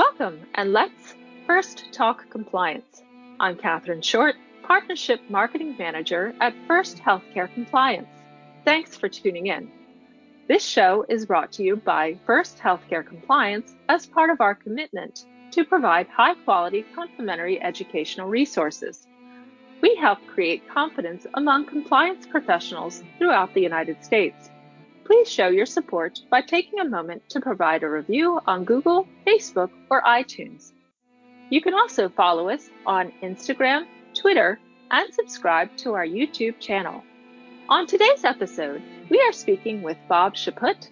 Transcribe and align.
Welcome, 0.00 0.40
and 0.54 0.72
let's 0.72 1.14
first 1.46 1.92
talk 1.92 2.30
compliance. 2.30 3.02
I'm 3.38 3.54
Catherine 3.54 4.00
Short, 4.00 4.34
Partnership 4.62 5.20
Marketing 5.28 5.76
Manager 5.78 6.32
at 6.40 6.54
First 6.66 6.96
Healthcare 6.96 7.52
Compliance. 7.52 8.08
Thanks 8.64 8.96
for 8.96 9.10
tuning 9.10 9.48
in. 9.48 9.70
This 10.48 10.64
show 10.64 11.04
is 11.10 11.26
brought 11.26 11.52
to 11.52 11.62
you 11.62 11.76
by 11.76 12.18
First 12.24 12.56
Healthcare 12.60 13.06
Compliance 13.06 13.74
as 13.90 14.06
part 14.06 14.30
of 14.30 14.40
our 14.40 14.54
commitment 14.54 15.26
to 15.50 15.66
provide 15.66 16.08
high 16.08 16.34
quality 16.34 16.82
complimentary 16.94 17.60
educational 17.60 18.26
resources. 18.26 19.06
We 19.82 19.96
help 19.96 20.20
create 20.28 20.66
confidence 20.66 21.26
among 21.34 21.66
compliance 21.66 22.26
professionals 22.26 23.02
throughout 23.18 23.52
the 23.52 23.60
United 23.60 24.02
States. 24.02 24.48
Please 25.10 25.28
show 25.28 25.48
your 25.48 25.66
support 25.66 26.20
by 26.30 26.40
taking 26.40 26.78
a 26.78 26.88
moment 26.88 27.28
to 27.30 27.40
provide 27.40 27.82
a 27.82 27.90
review 27.90 28.38
on 28.46 28.62
Google, 28.62 29.08
Facebook, 29.26 29.70
or 29.90 30.02
iTunes. 30.02 30.70
You 31.48 31.60
can 31.60 31.74
also 31.74 32.08
follow 32.08 32.48
us 32.48 32.70
on 32.86 33.12
Instagram, 33.20 33.86
Twitter, 34.14 34.60
and 34.92 35.12
subscribe 35.12 35.76
to 35.78 35.94
our 35.94 36.06
YouTube 36.06 36.60
channel. 36.60 37.02
On 37.68 37.88
today's 37.88 38.22
episode, 38.22 38.82
we 39.10 39.20
are 39.20 39.32
speaking 39.32 39.82
with 39.82 39.96
Bob 40.08 40.36
Chaput, 40.36 40.90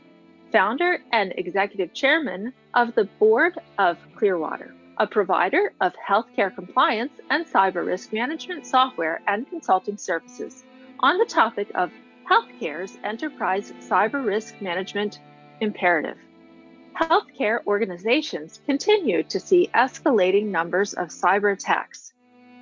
founder 0.51 0.99
and 1.13 1.33
executive 1.37 1.95
chairman 1.95 2.53
of 2.75 2.97
the 2.97 3.05
board 3.21 3.57
of 3.79 3.99
Clearwater, 4.17 4.75
a 4.97 5.07
provider 5.07 5.73
of 5.81 5.93
healthcare 5.95 6.53
compliance 6.53 7.13
and 7.31 7.47
cyber 7.47 7.87
risk 7.87 8.13
management 8.13 8.67
software 8.67 9.21
and 9.29 9.49
consulting 9.49 9.97
services, 9.97 10.65
on 10.99 11.19
the 11.19 11.25
topic 11.25 11.71
of 11.77 11.93
healthcare's 12.29 12.99
enterprise 13.05 13.73
cyber 13.81 14.25
risk 14.25 14.61
management 14.61 15.21
imperative. 15.61 16.19
Healthcare 16.95 17.65
organizations 17.67 18.61
continue 18.67 19.23
to 19.25 19.41
see 19.41 19.71
escalating 19.75 20.47
numbers 20.47 20.95
of 20.95 21.09
cyber 21.09 21.53
attacks. 21.53 22.13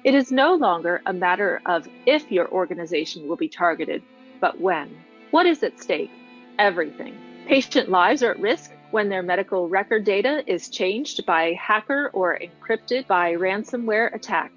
It 0.05 0.15
is 0.15 0.31
no 0.31 0.55
longer 0.55 1.03
a 1.07 1.13
matter 1.13 1.61
of 1.67 1.89
if 2.05 2.31
your 2.31 2.49
organization 2.49 3.27
will 3.27 3.37
be 3.37 3.49
targeted, 3.49 4.03
but 4.41 4.61
when. 4.61 4.97
What 5.31 5.47
is 5.47 5.63
at 5.63 5.81
stake? 5.81 6.13
Everything. 6.59 7.17
Patient 7.47 7.89
lives 7.89 8.23
are 8.23 8.33
at 8.33 8.41
risk 8.41 8.71
when 8.93 9.09
their 9.09 9.23
medical 9.23 9.69
record 9.69 10.05
data 10.05 10.45
is 10.47 10.69
changed 10.69 11.27
by 11.27 11.53
hacker 11.55 12.11
or 12.13 12.39
encrypted 12.39 13.07
by 13.07 13.33
ransomware 13.33 14.15
attack. 14.15 14.53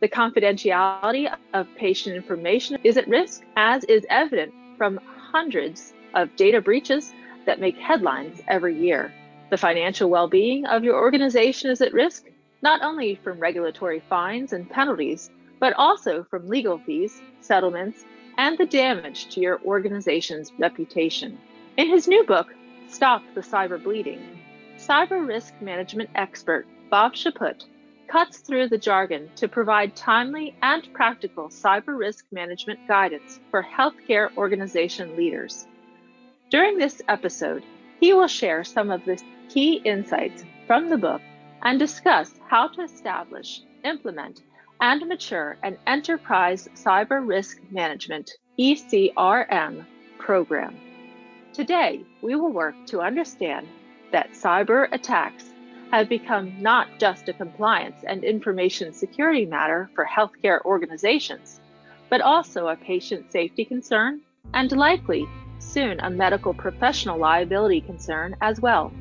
The 0.00 0.08
confidentiality 0.08 1.34
of 1.54 1.66
patient 1.76 2.16
information 2.16 2.76
is 2.84 2.98
at 2.98 3.08
risk, 3.08 3.42
as 3.56 3.82
is 3.84 4.04
evident 4.10 4.52
from 4.76 5.00
hundreds 5.16 5.94
of 6.14 6.34
data 6.36 6.60
breaches 6.60 7.14
that 7.46 7.60
make 7.60 7.78
headlines 7.78 8.42
every 8.46 8.78
year. 8.78 9.12
The 9.48 9.56
financial 9.56 10.10
well 10.10 10.28
being 10.28 10.66
of 10.66 10.84
your 10.84 10.96
organization 10.96 11.70
is 11.70 11.80
at 11.80 11.94
risk, 11.94 12.26
not 12.62 12.82
only 12.82 13.14
from 13.14 13.38
regulatory 13.38 14.00
fines 14.00 14.52
and 14.52 14.68
penalties, 14.68 15.30
but 15.60 15.72
also 15.78 16.24
from 16.24 16.48
legal 16.48 16.78
fees, 16.78 17.22
settlements, 17.40 18.04
and 18.36 18.58
the 18.58 18.66
damage 18.66 19.28
to 19.34 19.40
your 19.40 19.62
organization's 19.62 20.52
reputation. 20.58 21.38
In 21.78 21.88
his 21.88 22.06
new 22.06 22.24
book, 22.24 22.48
Stop 22.88 23.22
the 23.34 23.40
Cyber 23.40 23.82
Bleeding, 23.82 24.20
cyber 24.76 25.26
risk 25.26 25.54
management 25.62 26.10
expert 26.14 26.66
Bob 26.90 27.14
Chaput 27.14 27.64
cuts 28.08 28.38
through 28.38 28.68
the 28.68 28.78
jargon 28.78 29.28
to 29.36 29.48
provide 29.48 29.96
timely 29.96 30.54
and 30.62 30.92
practical 30.92 31.48
cyber 31.48 31.98
risk 31.98 32.24
management 32.32 32.78
guidance 32.86 33.40
for 33.50 33.62
healthcare 33.62 34.34
organization 34.36 35.16
leaders. 35.16 35.66
During 36.50 36.78
this 36.78 37.02
episode, 37.08 37.64
he 38.00 38.12
will 38.12 38.28
share 38.28 38.64
some 38.64 38.90
of 38.90 39.04
the 39.04 39.20
key 39.48 39.80
insights 39.84 40.44
from 40.66 40.90
the 40.90 40.98
book 40.98 41.20
and 41.62 41.78
discuss 41.78 42.32
how 42.48 42.68
to 42.68 42.82
establish, 42.82 43.62
implement, 43.84 44.42
and 44.80 45.06
mature 45.08 45.56
an 45.62 45.78
enterprise 45.86 46.68
cyber 46.74 47.26
risk 47.26 47.60
management 47.70 48.30
ECRM 48.58 49.84
program. 50.18 50.76
Today, 51.52 52.04
we 52.22 52.36
will 52.36 52.52
work 52.52 52.74
to 52.86 53.00
understand 53.00 53.66
that 54.12 54.32
cyber 54.32 54.88
attacks 54.92 55.44
have 55.92 56.08
become 56.08 56.52
not 56.60 56.88
just 56.98 57.28
a 57.28 57.32
compliance 57.32 58.02
and 58.06 58.24
information 58.24 58.92
security 58.92 59.46
matter 59.46 59.88
for 59.94 60.04
healthcare 60.04 60.60
organizations, 60.64 61.60
but 62.10 62.20
also 62.20 62.68
a 62.68 62.76
patient 62.76 63.30
safety 63.30 63.64
concern 63.64 64.20
and 64.54 64.72
likely 64.72 65.26
soon 65.58 65.98
a 66.00 66.10
medical 66.10 66.52
professional 66.54 67.18
liability 67.18 67.80
concern 67.80 68.36
as 68.40 68.60
well. 68.60 68.92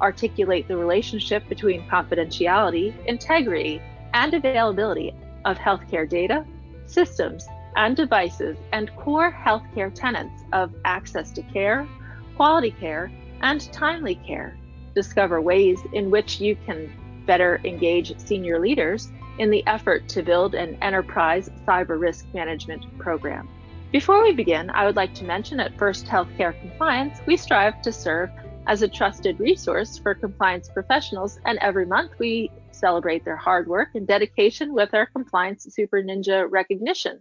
Articulate 0.00 0.66
the 0.66 0.76
relationship 0.76 1.46
between 1.48 1.86
confidentiality, 1.88 2.94
integrity, 3.06 3.80
and 4.14 4.32
availability 4.32 5.14
of 5.44 5.58
healthcare 5.58 6.08
data, 6.08 6.44
systems, 6.86 7.46
and 7.76 7.96
devices, 7.96 8.56
and 8.72 8.94
core 8.96 9.30
healthcare 9.30 9.92
tenets 9.94 10.42
of 10.52 10.74
access 10.84 11.30
to 11.30 11.42
care, 11.42 11.86
quality 12.34 12.70
care, 12.72 13.12
and 13.42 13.72
timely 13.72 14.16
care 14.26 14.56
discover 14.94 15.40
ways 15.40 15.78
in 15.92 16.10
which 16.10 16.40
you 16.40 16.56
can 16.66 16.92
better 17.26 17.60
engage 17.64 18.18
senior 18.18 18.58
leaders 18.58 19.10
in 19.38 19.50
the 19.50 19.66
effort 19.66 20.08
to 20.08 20.22
build 20.22 20.54
an 20.54 20.76
enterprise 20.82 21.48
cyber 21.66 22.00
risk 22.00 22.26
management 22.34 22.84
program. 22.98 23.48
Before 23.92 24.22
we 24.22 24.32
begin, 24.32 24.70
I 24.70 24.86
would 24.86 24.96
like 24.96 25.14
to 25.14 25.24
mention 25.24 25.58
at 25.58 25.76
First 25.78 26.06
Healthcare 26.06 26.58
Compliance, 26.60 27.18
we 27.26 27.36
strive 27.36 27.82
to 27.82 27.92
serve 27.92 28.30
as 28.66 28.82
a 28.82 28.88
trusted 28.88 29.40
resource 29.40 29.98
for 29.98 30.14
compliance 30.14 30.68
professionals, 30.68 31.40
and 31.44 31.58
every 31.58 31.86
month 31.86 32.12
we 32.18 32.50
celebrate 32.70 33.24
their 33.24 33.36
hard 33.36 33.66
work 33.66 33.88
and 33.94 34.06
dedication 34.06 34.72
with 34.72 34.94
our 34.94 35.06
Compliance 35.06 35.66
Super 35.70 36.02
Ninja 36.02 36.46
recognition. 36.48 37.20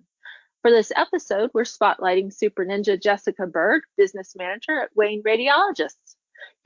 For 0.62 0.69
this 0.69 0.91
episode, 0.96 1.50
we're 1.53 1.63
spotlighting 1.63 2.34
Super 2.34 2.66
Ninja 2.66 3.01
Jessica 3.01 3.47
Berg, 3.47 3.84
Business 3.97 4.36
Manager 4.36 4.81
at 4.81 4.96
Wayne 4.96 5.24
Radiologists. 5.24 6.16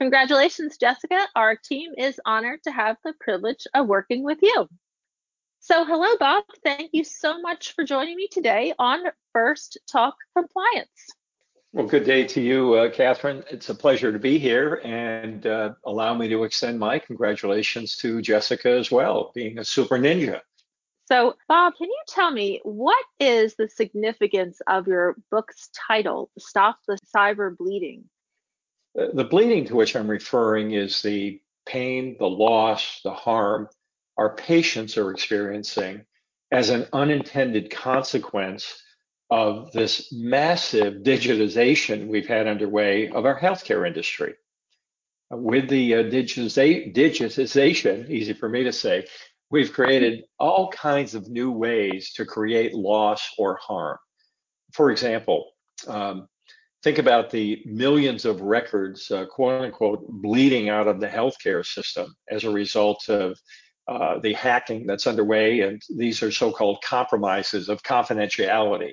Congratulations, 0.00 0.76
Jessica. 0.76 1.26
Our 1.34 1.56
team 1.56 1.92
is 1.96 2.20
honored 2.24 2.62
to 2.64 2.70
have 2.70 2.96
the 3.04 3.14
privilege 3.20 3.66
of 3.74 3.86
working 3.86 4.22
with 4.22 4.38
you. 4.42 4.68
So, 5.60 5.84
hello, 5.84 6.16
Bob. 6.18 6.44
Thank 6.62 6.90
you 6.92 7.04
so 7.04 7.40
much 7.40 7.74
for 7.74 7.84
joining 7.84 8.16
me 8.16 8.28
today 8.30 8.74
on 8.78 9.00
First 9.32 9.78
Talk 9.90 10.14
Compliance. 10.36 10.88
Well, 11.72 11.86
good 11.86 12.04
day 12.04 12.24
to 12.24 12.40
you, 12.40 12.74
uh, 12.74 12.90
Catherine. 12.90 13.42
It's 13.50 13.68
a 13.68 13.74
pleasure 13.74 14.12
to 14.12 14.18
be 14.18 14.38
here 14.38 14.80
and 14.84 15.44
uh, 15.46 15.72
allow 15.84 16.14
me 16.14 16.28
to 16.28 16.44
extend 16.44 16.78
my 16.78 16.98
congratulations 16.98 17.96
to 17.96 18.22
Jessica 18.22 18.70
as 18.70 18.92
well, 18.92 19.32
being 19.34 19.58
a 19.58 19.64
super 19.64 19.98
ninja. 19.98 20.40
So, 21.06 21.34
Bob, 21.48 21.74
can 21.76 21.88
you 21.88 22.02
tell 22.08 22.30
me 22.30 22.60
what 22.62 23.04
is 23.18 23.56
the 23.56 23.68
significance 23.68 24.60
of 24.66 24.86
your 24.86 25.16
book's 25.30 25.68
title, 25.74 26.30
Stop 26.38 26.78
the 26.86 26.98
Cyber 27.14 27.56
Bleeding? 27.56 28.04
The 28.94 29.24
bleeding 29.24 29.64
to 29.66 29.76
which 29.76 29.96
I'm 29.96 30.08
referring 30.08 30.72
is 30.72 31.02
the 31.02 31.40
pain, 31.66 32.16
the 32.18 32.28
loss, 32.28 33.00
the 33.02 33.12
harm 33.12 33.68
our 34.16 34.36
patients 34.36 34.96
are 34.96 35.10
experiencing 35.10 36.04
as 36.52 36.70
an 36.70 36.86
unintended 36.92 37.70
consequence 37.70 38.80
of 39.30 39.72
this 39.72 40.12
massive 40.12 41.02
digitization 41.02 42.06
we've 42.06 42.28
had 42.28 42.46
underway 42.46 43.08
of 43.08 43.24
our 43.24 43.38
healthcare 43.38 43.86
industry. 43.86 44.34
With 45.30 45.68
the 45.68 45.94
uh, 45.94 46.02
digitization, 46.04 48.08
easy 48.08 48.32
for 48.34 48.48
me 48.48 48.64
to 48.64 48.72
say, 48.72 49.06
we've 49.50 49.72
created 49.72 50.24
all 50.38 50.70
kinds 50.70 51.16
of 51.16 51.28
new 51.28 51.50
ways 51.50 52.12
to 52.12 52.24
create 52.24 52.74
loss 52.74 53.28
or 53.38 53.56
harm. 53.56 53.98
For 54.72 54.92
example, 54.92 55.50
um, 55.88 56.28
think 56.84 56.98
about 56.98 57.30
the 57.30 57.62
millions 57.64 58.26
of 58.26 58.42
records, 58.42 59.10
uh, 59.10 59.24
quote 59.24 59.62
unquote, 59.62 60.06
bleeding 60.06 60.68
out 60.68 60.86
of 60.86 61.00
the 61.00 61.08
healthcare 61.08 61.64
system 61.64 62.14
as 62.30 62.44
a 62.44 62.50
result 62.50 63.08
of 63.08 63.40
uh, 63.88 64.18
the 64.18 64.34
hacking 64.34 64.86
that's 64.86 65.06
underway, 65.06 65.60
and 65.60 65.80
these 65.96 66.22
are 66.22 66.30
so-called 66.30 66.78
compromises 66.84 67.70
of 67.70 67.82
confidentiality. 67.82 68.92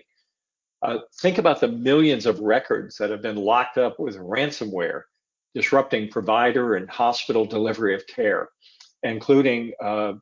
Uh, 0.81 0.99
think 1.19 1.37
about 1.37 1.59
the 1.59 1.67
millions 1.67 2.25
of 2.25 2.39
records 2.39 2.95
that 2.95 3.09
have 3.09 3.21
been 3.21 3.35
locked 3.35 3.77
up 3.77 3.99
with 3.99 4.17
ransomware, 4.17 5.01
disrupting 5.53 6.09
provider 6.09 6.75
and 6.75 6.89
hospital 6.89 7.45
delivery 7.45 7.93
of 7.93 8.07
care, 8.07 8.49
including 9.03 9.73
uh, 9.83 10.13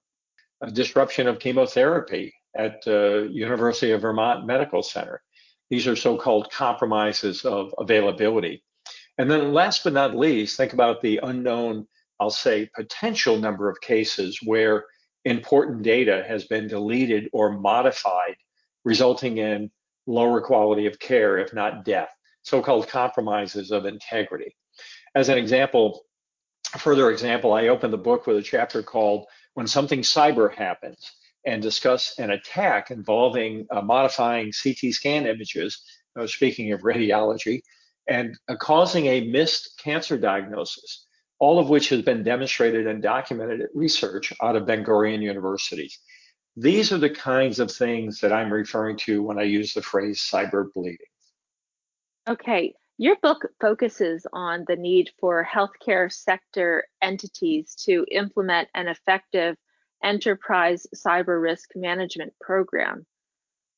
a 0.62 0.72
disruption 0.72 1.28
of 1.28 1.40
chemotherapy 1.40 2.34
at 2.56 2.82
uh, 2.88 3.22
University 3.30 3.92
of 3.92 4.02
Vermont 4.02 4.46
Medical 4.46 4.82
Center. 4.82 5.22
These 5.70 5.88
are 5.88 5.96
so-called 5.96 6.52
compromises 6.52 7.46
of 7.46 7.74
availability. 7.78 8.64
And 9.18 9.30
then 9.30 9.54
last 9.54 9.84
but 9.84 9.94
not 9.94 10.16
least, 10.16 10.58
think 10.58 10.74
about 10.74 11.02
the 11.02 11.20
unknown, 11.22 11.88
I'll 12.20 12.30
say, 12.30 12.70
potential 12.76 13.38
number 13.38 13.70
of 13.70 13.82
cases 13.82 14.40
where 14.44 14.86
important 15.26 15.84
data 15.84 16.24
has 16.28 16.46
been 16.46 16.68
deleted 16.68 17.30
or 17.34 17.52
modified, 17.52 18.36
resulting 18.84 19.38
in 19.38 19.70
lower 20.08 20.42
quality 20.42 20.86
of 20.86 21.00
care, 21.00 21.38
if 21.38 21.54
not 21.54 21.86
death, 21.86 22.10
so-called 22.42 22.88
compromises 22.88 23.72
of 23.72 23.86
integrity. 23.86 24.56
As 25.14 25.30
an 25.30 25.38
example, 25.38 26.02
a 26.74 26.80
further 26.80 27.12
example, 27.12 27.54
I 27.54 27.68
opened 27.68 27.94
the 27.94 27.98
book 27.98 28.26
with 28.26 28.38
a 28.38 28.42
chapter 28.42 28.82
called 28.82 29.26
When 29.54 29.68
Something 29.68 30.02
Cyber 30.02 30.54
Happens 30.54 31.12
and 31.46 31.62
discuss 31.62 32.18
an 32.20 32.32
attack 32.32 32.92
involving 32.92 33.66
uh, 33.72 33.82
modifying 33.82 34.52
CT 34.52 34.94
scan 34.94 35.26
images, 35.26 35.82
uh, 36.20 36.28
speaking 36.28 36.72
of 36.72 36.82
radiology, 36.82 37.62
and 38.08 38.38
uh, 38.48 38.56
causing 38.58 39.06
a 39.06 39.28
missed 39.28 39.80
cancer 39.82 40.18
diagnosis, 40.18 41.06
all 41.40 41.60
of 41.60 41.70
which 41.70 41.90
has 41.90 42.02
been 42.02 42.24
demonstrated 42.24 42.88
and 42.88 43.02
documented 43.02 43.62
at 43.62 43.70
research 43.74 44.34
out 44.42 44.56
of 44.56 44.66
Ben 44.66 44.84
Gurion 44.84 45.22
University. 45.22 45.90
These 46.58 46.92
are 46.92 46.98
the 46.98 47.10
kinds 47.10 47.60
of 47.60 47.72
things 47.72 48.20
that 48.20 48.34
I'm 48.34 48.52
referring 48.52 48.98
to 48.98 49.24
when 49.24 49.40
I 49.40 49.44
use 49.44 49.74
the 49.74 49.82
phrase 49.82 50.28
cyber 50.30 50.66
bleeding. 50.74 50.98
Okay, 52.28 52.74
your 52.98 53.16
book 53.22 53.48
focuses 53.62 54.28
on 54.34 54.66
the 54.68 54.76
need 54.76 55.10
for 55.22 55.48
healthcare 55.50 56.12
sector 56.12 56.84
entities 57.02 57.74
to 57.86 58.06
implement 58.12 58.68
an 58.76 58.90
effective 58.90 59.56
enterprise 60.04 60.88
cyber 60.96 61.42
risk 61.42 61.70
management 61.76 62.34
program. 62.42 63.06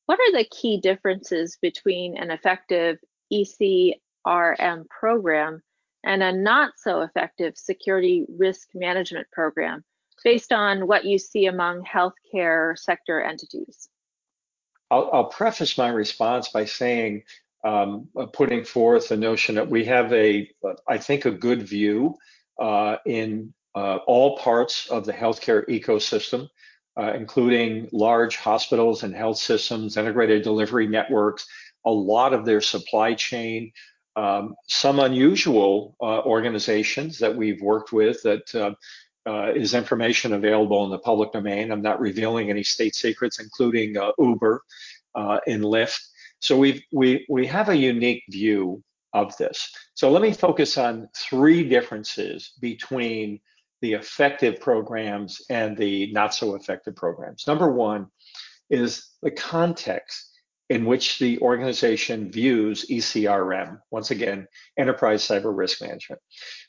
What 0.06 0.18
are 0.18 0.32
the 0.38 0.48
key 0.50 0.80
differences 0.80 1.58
between 1.60 2.16
an 2.16 2.30
effective 2.30 2.98
ECRM 3.32 4.88
program 4.88 5.62
and 6.04 6.22
a 6.22 6.32
not 6.32 6.72
so 6.76 7.02
effective 7.02 7.56
security 7.56 8.26
risk 8.36 8.68
management 8.74 9.28
program 9.32 9.84
based 10.24 10.52
on 10.52 10.86
what 10.86 11.04
you 11.04 11.18
see 11.18 11.46
among 11.46 11.84
healthcare 11.84 12.76
sector 12.78 13.20
entities? 13.20 13.88
I'll, 14.90 15.08
I'll 15.12 15.24
preface 15.24 15.78
my 15.78 15.88
response 15.88 16.48
by 16.48 16.66
saying, 16.66 17.22
um, 17.64 18.08
uh, 18.16 18.26
putting 18.26 18.64
forth 18.64 19.08
the 19.08 19.16
notion 19.16 19.54
that 19.54 19.70
we 19.70 19.84
have 19.84 20.12
a, 20.12 20.50
I 20.88 20.98
think, 20.98 21.24
a 21.24 21.30
good 21.30 21.62
view 21.62 22.16
uh, 22.60 22.96
in 23.06 23.54
uh, 23.74 23.96
all 24.06 24.36
parts 24.38 24.88
of 24.90 25.04
the 25.04 25.12
healthcare 25.12 25.66
ecosystem, 25.68 26.48
uh, 26.96 27.12
including 27.14 27.88
large 27.92 28.36
hospitals 28.36 29.02
and 29.02 29.14
health 29.14 29.38
systems, 29.38 29.96
integrated 29.96 30.42
delivery 30.42 30.86
networks, 30.86 31.46
a 31.84 31.90
lot 31.90 32.34
of 32.34 32.44
their 32.44 32.60
supply 32.60 33.14
chain, 33.14 33.72
um, 34.14 34.54
some 34.66 35.00
unusual 35.00 35.96
uh, 36.00 36.20
organizations 36.20 37.18
that 37.18 37.34
we've 37.34 37.60
worked 37.62 37.92
with 37.92 38.22
that 38.22 38.54
uh, 38.54 38.74
uh, 39.28 39.52
is 39.52 39.72
information 39.72 40.34
available 40.34 40.84
in 40.84 40.90
the 40.90 40.98
public 40.98 41.32
domain. 41.32 41.70
I'm 41.70 41.82
not 41.82 42.00
revealing 42.00 42.50
any 42.50 42.62
state 42.62 42.94
secrets, 42.94 43.40
including 43.40 43.96
uh, 43.96 44.12
Uber 44.18 44.62
and 45.14 45.62
Lyft. 45.62 46.00
So 46.40 46.58
we 46.58 46.84
we 46.92 47.24
we 47.28 47.46
have 47.46 47.68
a 47.68 47.76
unique 47.76 48.24
view 48.28 48.82
of 49.12 49.36
this. 49.36 49.72
So 49.94 50.10
let 50.10 50.22
me 50.22 50.32
focus 50.32 50.76
on 50.76 51.08
three 51.16 51.68
differences 51.68 52.52
between 52.60 53.40
the 53.82 53.92
effective 53.92 54.60
programs 54.60 55.42
and 55.50 55.76
the 55.76 56.10
not 56.12 56.34
so 56.34 56.54
effective 56.54 56.96
programs. 56.96 57.46
Number 57.46 57.70
one 57.70 58.06
is 58.70 59.10
the 59.22 59.30
context 59.30 60.30
in 60.70 60.86
which 60.86 61.18
the 61.18 61.38
organization 61.40 62.30
views 62.30 62.86
ECRM, 62.88 63.78
once 63.90 64.10
again, 64.10 64.46
Enterprise 64.78 65.22
Cyber 65.26 65.54
Risk 65.54 65.82
Management. 65.82 66.22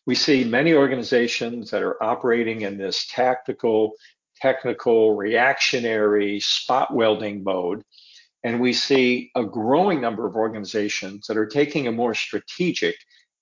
We 0.06 0.15
see 0.15 0.44
many 0.44 0.74
organizations 0.74 1.71
that 1.71 1.83
are 1.83 2.01
operating 2.04 2.62
in 2.62 2.77
this 2.77 3.07
tactical, 3.07 3.94
technical, 4.36 5.15
reactionary, 5.15 6.42
spot 6.42 6.94
welding 6.94 7.44
mode. 7.44 7.83
And 8.44 8.60
we 8.60 8.74
see 8.74 9.31
a 9.36 9.45
growing 9.45 10.01
number 10.01 10.27
of 10.27 10.36
organizations 10.36 11.27
that 11.27 11.38
are 11.38 11.45
taking 11.45 11.88
a 11.88 11.94
more 11.94 12.13
strategic 12.13 12.95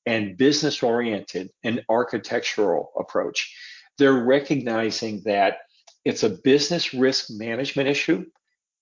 and 0.05 0.37
business 0.37 0.81
oriented 0.81 1.49
and 1.63 1.83
architectural 1.89 2.91
approach. 2.97 3.55
They're 3.97 4.13
recognizing 4.13 5.21
that 5.25 5.59
it's 6.05 6.23
a 6.23 6.29
business 6.29 6.93
risk 6.93 7.29
management 7.29 7.87
issue. 7.87 8.25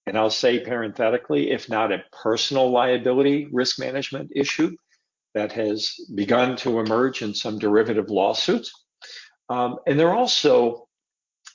And 0.05 0.17
I'll 0.17 0.29
say 0.29 0.59
parenthetically, 0.59 1.51
if 1.51 1.69
not 1.69 1.91
a 1.91 2.03
personal 2.11 2.71
liability 2.71 3.47
risk 3.51 3.79
management 3.79 4.31
issue 4.35 4.75
that 5.35 5.51
has 5.51 5.95
begun 6.15 6.55
to 6.57 6.79
emerge 6.79 7.21
in 7.21 7.33
some 7.33 7.59
derivative 7.59 8.09
lawsuits. 8.09 8.71
Um, 9.49 9.77
and 9.85 9.99
they're 9.99 10.15
also 10.15 10.87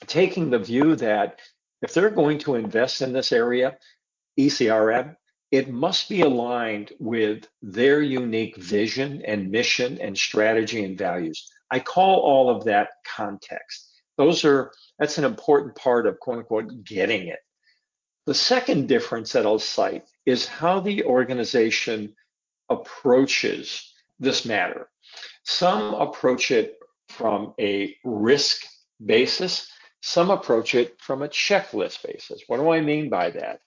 taking 0.07 0.49
the 0.49 0.59
view 0.59 0.95
that 0.97 1.39
if 1.81 1.93
they're 1.93 2.09
going 2.09 2.39
to 2.39 2.55
invest 2.55 3.01
in 3.01 3.13
this 3.13 3.31
area, 3.31 3.77
ECRM, 4.39 5.15
it 5.51 5.69
must 5.69 6.09
be 6.09 6.21
aligned 6.21 6.91
with 6.99 7.47
their 7.61 8.01
unique 8.01 8.57
vision 8.57 9.21
and 9.25 9.51
mission 9.51 9.99
and 10.01 10.17
strategy 10.17 10.83
and 10.83 10.97
values. 10.97 11.49
I 11.71 11.79
call 11.79 12.19
all 12.21 12.49
of 12.49 12.65
that 12.65 12.89
context. 13.05 13.91
Those 14.17 14.45
are 14.45 14.71
that's 14.99 15.17
an 15.17 15.25
important 15.25 15.75
part 15.75 16.07
of 16.07 16.19
quote 16.19 16.39
unquote 16.39 16.83
getting 16.83 17.27
it. 17.27 17.39
The 18.25 18.33
second 18.33 18.87
difference 18.87 19.33
that 19.33 19.45
I'll 19.45 19.59
cite 19.59 20.05
is 20.25 20.47
how 20.47 20.79
the 20.79 21.03
organization 21.03 22.15
approaches 22.69 23.93
this 24.19 24.45
matter. 24.45 24.89
Some 25.43 25.93
approach 25.93 26.49
it 26.49 26.77
from 27.09 27.53
a 27.59 27.95
risk 28.03 28.65
basis, 29.05 29.69
some 30.01 30.31
approach 30.31 30.73
it 30.73 30.99
from 30.99 31.21
a 31.21 31.29
checklist 31.29 32.05
basis. 32.05 32.41
What 32.47 32.57
do 32.57 32.69
I 32.71 32.81
mean 32.81 33.09
by 33.09 33.29
that? 33.31 33.59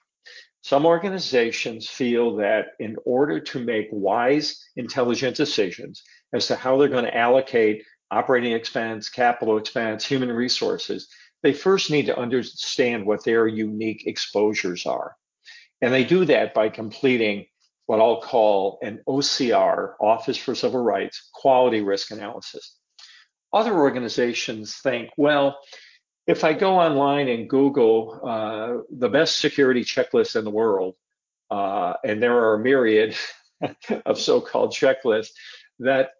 Some 0.61 0.85
organizations 0.85 1.89
feel 1.89 2.35
that 2.37 2.67
in 2.79 2.97
order 3.05 3.39
to 3.39 3.59
make 3.59 3.87
wise, 3.91 4.61
intelligent 4.75 5.37
decisions 5.37 6.03
as 6.33 6.47
to 6.47 6.55
how 6.55 6.77
they're 6.77 6.89
going 6.89 7.05
to 7.05 7.17
allocate 7.17 7.83
operating 8.11 8.51
expense, 8.51 9.09
capital 9.09 9.57
expense, 9.57 10.05
human 10.05 10.31
resources, 10.31 11.07
they 11.43 11.53
first 11.53 11.89
need 11.89 12.07
to 12.07 12.19
understand 12.19 13.05
what 13.05 13.23
their 13.23 13.47
unique 13.47 14.05
exposures 14.05 14.85
are. 14.85 15.15
And 15.81 15.93
they 15.93 16.03
do 16.03 16.25
that 16.25 16.53
by 16.53 16.69
completing 16.69 17.45
what 17.85 18.01
I'll 18.01 18.21
call 18.21 18.79
an 18.81 19.01
OCR, 19.07 19.93
Office 20.01 20.37
for 20.37 20.53
Civil 20.53 20.83
Rights, 20.83 21.29
quality 21.33 21.81
risk 21.81 22.11
analysis. 22.11 22.75
Other 23.53 23.73
organizations 23.73 24.75
think, 24.75 25.09
well, 25.17 25.57
if 26.29 26.43
I 26.43 26.53
go 26.53 26.77
online 26.77 27.27
and 27.27 27.49
Google 27.49 28.19
uh, 28.23 28.83
the 28.91 29.09
best 29.09 29.39
security 29.39 29.83
checklist 29.83 30.35
in 30.35 30.45
the 30.45 30.51
world, 30.51 30.93
uh, 31.49 31.93
and 32.03 32.21
there 32.21 32.37
are 32.37 32.53
a 32.53 32.59
myriad 32.59 33.15
of 34.05 34.19
so-called 34.19 34.71
checklists 34.71 35.31
that 35.79 36.11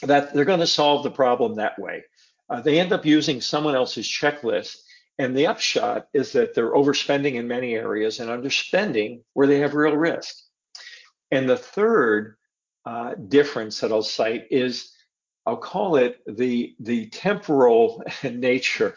that 0.00 0.32
they're 0.32 0.46
going 0.46 0.60
to 0.60 0.66
solve 0.66 1.02
the 1.02 1.10
problem 1.10 1.56
that 1.56 1.78
way. 1.78 2.04
Uh, 2.48 2.62
they 2.62 2.80
end 2.80 2.94
up 2.94 3.04
using 3.04 3.42
someone 3.42 3.74
else's 3.74 4.08
checklist, 4.08 4.78
and 5.18 5.36
the 5.36 5.46
upshot 5.46 6.08
is 6.14 6.32
that 6.32 6.54
they're 6.54 6.72
overspending 6.72 7.34
in 7.34 7.46
many 7.46 7.74
areas 7.74 8.20
and 8.20 8.30
underspending 8.30 9.20
where 9.34 9.46
they 9.46 9.58
have 9.58 9.74
real 9.74 9.94
risk. 9.94 10.34
And 11.30 11.46
the 11.46 11.58
third 11.58 12.36
uh, 12.86 13.14
difference 13.28 13.80
that 13.80 13.92
I'll 13.92 14.02
cite 14.02 14.46
is 14.50 14.90
I'll 15.44 15.58
call 15.58 15.96
it 15.96 16.22
the 16.26 16.74
the 16.80 17.08
temporal 17.10 18.02
nature 18.22 18.96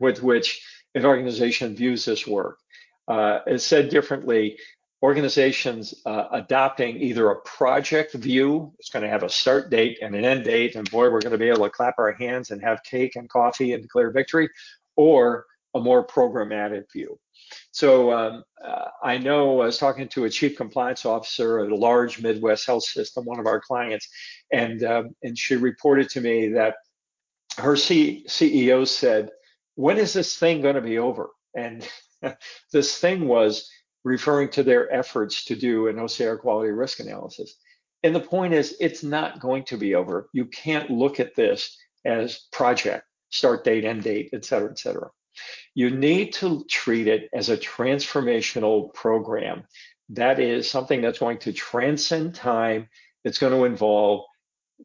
with 0.00 0.22
which 0.22 0.64
an 0.94 1.04
organization 1.04 1.74
views 1.74 2.04
this 2.04 2.26
work. 2.26 2.58
Uh, 3.08 3.40
said 3.56 3.88
differently, 3.88 4.58
organizations 5.02 5.94
uh, 6.06 6.24
adopting 6.32 7.00
either 7.00 7.30
a 7.30 7.40
project 7.42 8.14
view, 8.14 8.72
it's 8.78 8.90
going 8.90 9.02
to 9.02 9.08
have 9.08 9.22
a 9.22 9.28
start 9.28 9.70
date 9.70 9.98
and 10.02 10.14
an 10.14 10.24
end 10.24 10.44
date, 10.44 10.74
and 10.74 10.90
boy, 10.90 11.10
we're 11.10 11.20
going 11.20 11.32
to 11.32 11.38
be 11.38 11.48
able 11.48 11.64
to 11.64 11.70
clap 11.70 11.94
our 11.98 12.12
hands 12.12 12.50
and 12.50 12.60
have 12.62 12.82
cake 12.82 13.16
and 13.16 13.28
coffee 13.28 13.72
and 13.72 13.82
declare 13.82 14.10
victory, 14.10 14.48
or 14.96 15.46
a 15.74 15.80
more 15.80 16.04
programmatic 16.06 16.84
view. 16.92 17.18
So 17.70 18.12
um, 18.12 18.44
uh, 18.64 18.86
I 19.02 19.18
know 19.18 19.60
I 19.60 19.66
was 19.66 19.78
talking 19.78 20.08
to 20.08 20.24
a 20.24 20.30
chief 20.30 20.56
compliance 20.56 21.04
officer 21.04 21.60
at 21.60 21.70
a 21.70 21.76
large 21.76 22.20
Midwest 22.20 22.66
health 22.66 22.84
system, 22.84 23.24
one 23.24 23.38
of 23.38 23.46
our 23.46 23.60
clients, 23.60 24.08
and 24.50 24.82
um, 24.82 25.10
and 25.22 25.38
she 25.38 25.56
reported 25.56 26.08
to 26.10 26.20
me 26.20 26.48
that 26.48 26.76
her 27.58 27.76
C- 27.76 28.24
CEO 28.26 28.86
said 28.88 29.30
when 29.76 29.98
is 29.98 30.12
this 30.12 30.36
thing 30.36 30.60
going 30.60 30.74
to 30.74 30.80
be 30.80 30.98
over? 30.98 31.30
And 31.54 31.88
this 32.72 32.98
thing 32.98 33.28
was 33.28 33.70
referring 34.04 34.50
to 34.50 34.62
their 34.62 34.92
efforts 34.92 35.44
to 35.44 35.56
do 35.56 35.88
an 35.88 35.96
OCR 35.96 36.38
quality 36.38 36.70
risk 36.72 37.00
analysis. 37.00 37.56
And 38.02 38.14
the 38.14 38.20
point 38.20 38.54
is, 38.54 38.76
it's 38.80 39.02
not 39.02 39.40
going 39.40 39.64
to 39.64 39.76
be 39.76 39.94
over. 39.94 40.28
You 40.32 40.46
can't 40.46 40.90
look 40.90 41.20
at 41.20 41.34
this 41.34 41.76
as 42.04 42.46
project, 42.52 43.04
start 43.30 43.64
date, 43.64 43.84
end 43.84 44.02
date, 44.02 44.30
et 44.32 44.44
cetera, 44.44 44.70
et 44.70 44.78
cetera. 44.78 45.10
You 45.74 45.90
need 45.90 46.32
to 46.34 46.64
treat 46.70 47.08
it 47.08 47.28
as 47.34 47.48
a 47.48 47.56
transformational 47.56 48.94
program. 48.94 49.64
That 50.10 50.38
is 50.38 50.70
something 50.70 51.02
that's 51.02 51.18
going 51.18 51.38
to 51.38 51.52
transcend 51.52 52.34
time. 52.34 52.88
It's 53.24 53.38
going 53.38 53.52
to 53.52 53.64
involve 53.64 54.24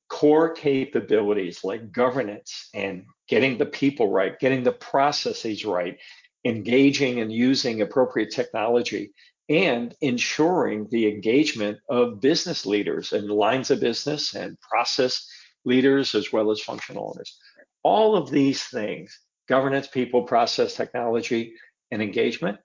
core 0.10 0.54
capabilities 0.54 1.64
like 1.64 1.92
governance 1.92 2.70
and 2.74 3.06
getting 3.28 3.58
the 3.58 3.66
people 3.66 4.10
right, 4.10 4.40
getting 4.40 4.64
the 4.64 4.72
processes 4.72 5.66
right, 5.66 5.98
engaging 6.46 7.20
and 7.20 7.32
using 7.32 7.82
appropriate 7.82 8.32
technology, 8.32 9.12
and 9.50 9.96
ensuring 10.02 10.88
the 10.92 11.08
engagement 11.08 11.78
of 11.90 12.22
business 12.22 12.66
leaders 12.66 13.12
and 13.12 13.30
lines 13.30 13.70
of 13.70 13.80
business 13.80 14.34
and 14.34 14.58
process 14.62 15.28
leaders 15.66 16.16
as 16.16 16.32
well 16.32 16.52
as 16.52 16.62
functional 16.62 17.14
owners. 17.14 17.38
All 17.84 18.16
of 18.16 18.30
these 18.30 18.64
things, 18.64 19.20
governance, 19.50 19.88
people, 19.88 20.24
process, 20.24 20.76
technology, 20.76 21.54
and 21.92 22.02
engagement, 22.02 22.60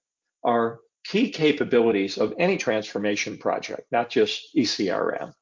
are 0.45 0.79
key 1.05 1.31
capabilities 1.31 2.19
of 2.19 2.35
any 2.39 2.57
transformation 2.57 3.39
project, 3.39 3.83
not 3.91 4.11
just 4.11 4.49
ECRM. 4.57 5.33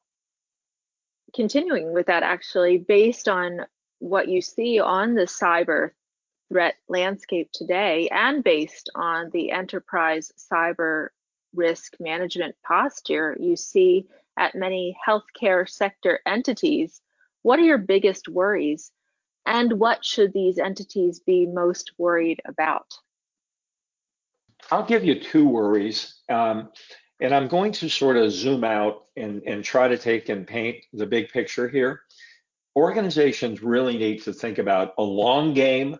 Continuing 1.33 1.93
with 1.93 2.07
that, 2.07 2.23
actually, 2.23 2.77
based 2.77 3.27
on 3.27 3.61
what 3.99 4.27
you 4.27 4.41
see 4.41 4.79
on 4.79 5.15
the 5.15 5.23
cyber 5.23 5.91
threat 6.49 6.75
landscape 6.87 7.49
today 7.51 8.07
and 8.11 8.43
based 8.43 8.89
on 8.95 9.29
the 9.31 9.51
enterprise 9.51 10.31
cyber 10.37 11.09
risk 11.53 11.93
management 11.99 12.55
posture 12.63 13.35
you 13.39 13.55
see 13.55 14.05
at 14.37 14.53
many 14.53 14.95
healthcare 15.07 15.67
sector 15.67 16.19
entities, 16.25 17.01
what 17.41 17.59
are 17.59 17.63
your 17.63 17.77
biggest 17.77 18.27
worries 18.27 18.91
and 19.45 19.73
what 19.73 20.03
should 20.03 20.33
these 20.33 20.57
entities 20.57 21.19
be 21.19 21.45
most 21.45 21.93
worried 21.97 22.41
about? 22.45 22.93
I'll 24.71 24.85
give 24.85 25.05
you 25.05 25.19
two 25.19 25.47
worries. 25.47 26.15
Um, 26.29 26.69
and 27.19 27.33
I'm 27.33 27.47
going 27.47 27.71
to 27.73 27.89
sort 27.89 28.17
of 28.17 28.31
zoom 28.31 28.63
out 28.63 29.03
and, 29.15 29.41
and 29.45 29.63
try 29.63 29.87
to 29.87 29.97
take 29.97 30.29
and 30.29 30.45
paint 30.45 30.83
the 30.93 31.05
big 31.05 31.29
picture 31.29 31.67
here. 31.67 32.01
Organizations 32.75 33.63
really 33.63 33.97
need 33.97 34.23
to 34.23 34.33
think 34.33 34.57
about 34.57 34.93
a 34.97 35.03
long 35.03 35.53
game 35.53 35.97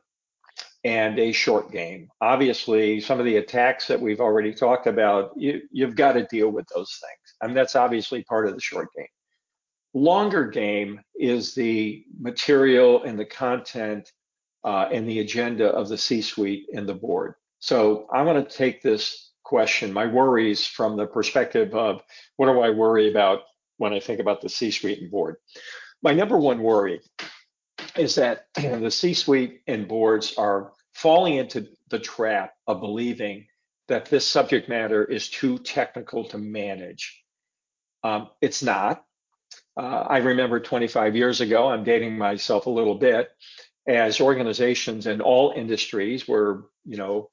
and 0.84 1.18
a 1.18 1.32
short 1.32 1.72
game. 1.72 2.10
Obviously, 2.22 3.00
some 3.00 3.20
of 3.20 3.26
the 3.26 3.38
attacks 3.38 3.88
that 3.88 4.00
we've 4.00 4.20
already 4.20 4.54
talked 4.54 4.86
about, 4.86 5.32
you, 5.36 5.62
you've 5.72 5.96
got 5.96 6.14
to 6.14 6.28
deal 6.28 6.50
with 6.50 6.68
those 6.76 7.00
things. 7.02 7.36
And 7.42 7.56
that's 7.56 7.76
obviously 7.76 8.24
part 8.24 8.48
of 8.48 8.54
the 8.54 8.62
short 8.62 8.90
game. 8.96 9.08
Longer 9.94 10.46
game 10.46 11.00
is 11.18 11.56
the 11.56 12.06
material 12.20 13.04
and 13.04 13.18
the 13.18 13.26
content 13.26 14.12
uh, 14.66 14.90
and 14.92 15.08
the 15.10 15.20
agenda 15.20 15.68
of 15.68 15.88
the 15.88 15.98
C-suite 15.98 16.68
and 16.74 16.88
the 16.88 16.94
board. 16.94 17.36
So 17.60 18.08
I'm 18.14 18.26
going 18.26 18.44
to 18.44 18.50
take 18.50 18.82
this 18.82 19.32
question, 19.46 19.94
my 19.94 20.06
worries 20.08 20.66
from 20.66 20.98
the 20.98 21.06
perspective 21.06 21.74
of 21.74 22.02
what 22.36 22.48
do 22.48 22.60
I 22.60 22.72
worry 22.72 23.10
about 23.10 23.44
when 23.78 23.94
I 23.94 24.00
think 24.00 24.20
about 24.20 24.42
the 24.42 24.50
C-suite 24.50 25.02
and 25.02 25.12
board. 25.12 25.38
My 26.02 26.14
number 26.14 26.38
one 26.38 26.62
worry 26.62 27.00
is 27.96 28.16
that 28.16 28.48
the 28.56 28.92
C-suite 28.92 29.62
and 29.68 29.88
boards 29.88 30.34
are 30.38 30.74
falling 30.94 31.36
into 31.36 31.68
the 31.90 32.00
trap 32.00 32.54
of 32.68 32.82
believing 32.82 33.48
that 33.88 34.06
this 34.06 34.26
subject 34.26 34.68
matter 34.68 35.06
is 35.06 35.30
too 35.30 35.60
technical 35.60 36.26
to 36.26 36.38
manage. 36.38 37.24
Um, 38.04 38.30
it's 38.42 38.64
not. 38.64 39.04
Uh, 39.78 40.06
I 40.10 40.18
remember 40.18 40.60
25 40.60 41.16
years 41.16 41.42
ago, 41.42 41.68
I'm 41.68 41.84
dating 41.84 42.18
myself 42.18 42.66
a 42.66 42.72
little 42.72 42.96
bit, 42.96 43.30
as 43.88 44.20
organizations 44.20 45.06
in 45.06 45.22
all 45.22 45.54
industries 45.56 46.28
were, 46.28 46.70
you 46.86 46.98
know, 46.98 47.30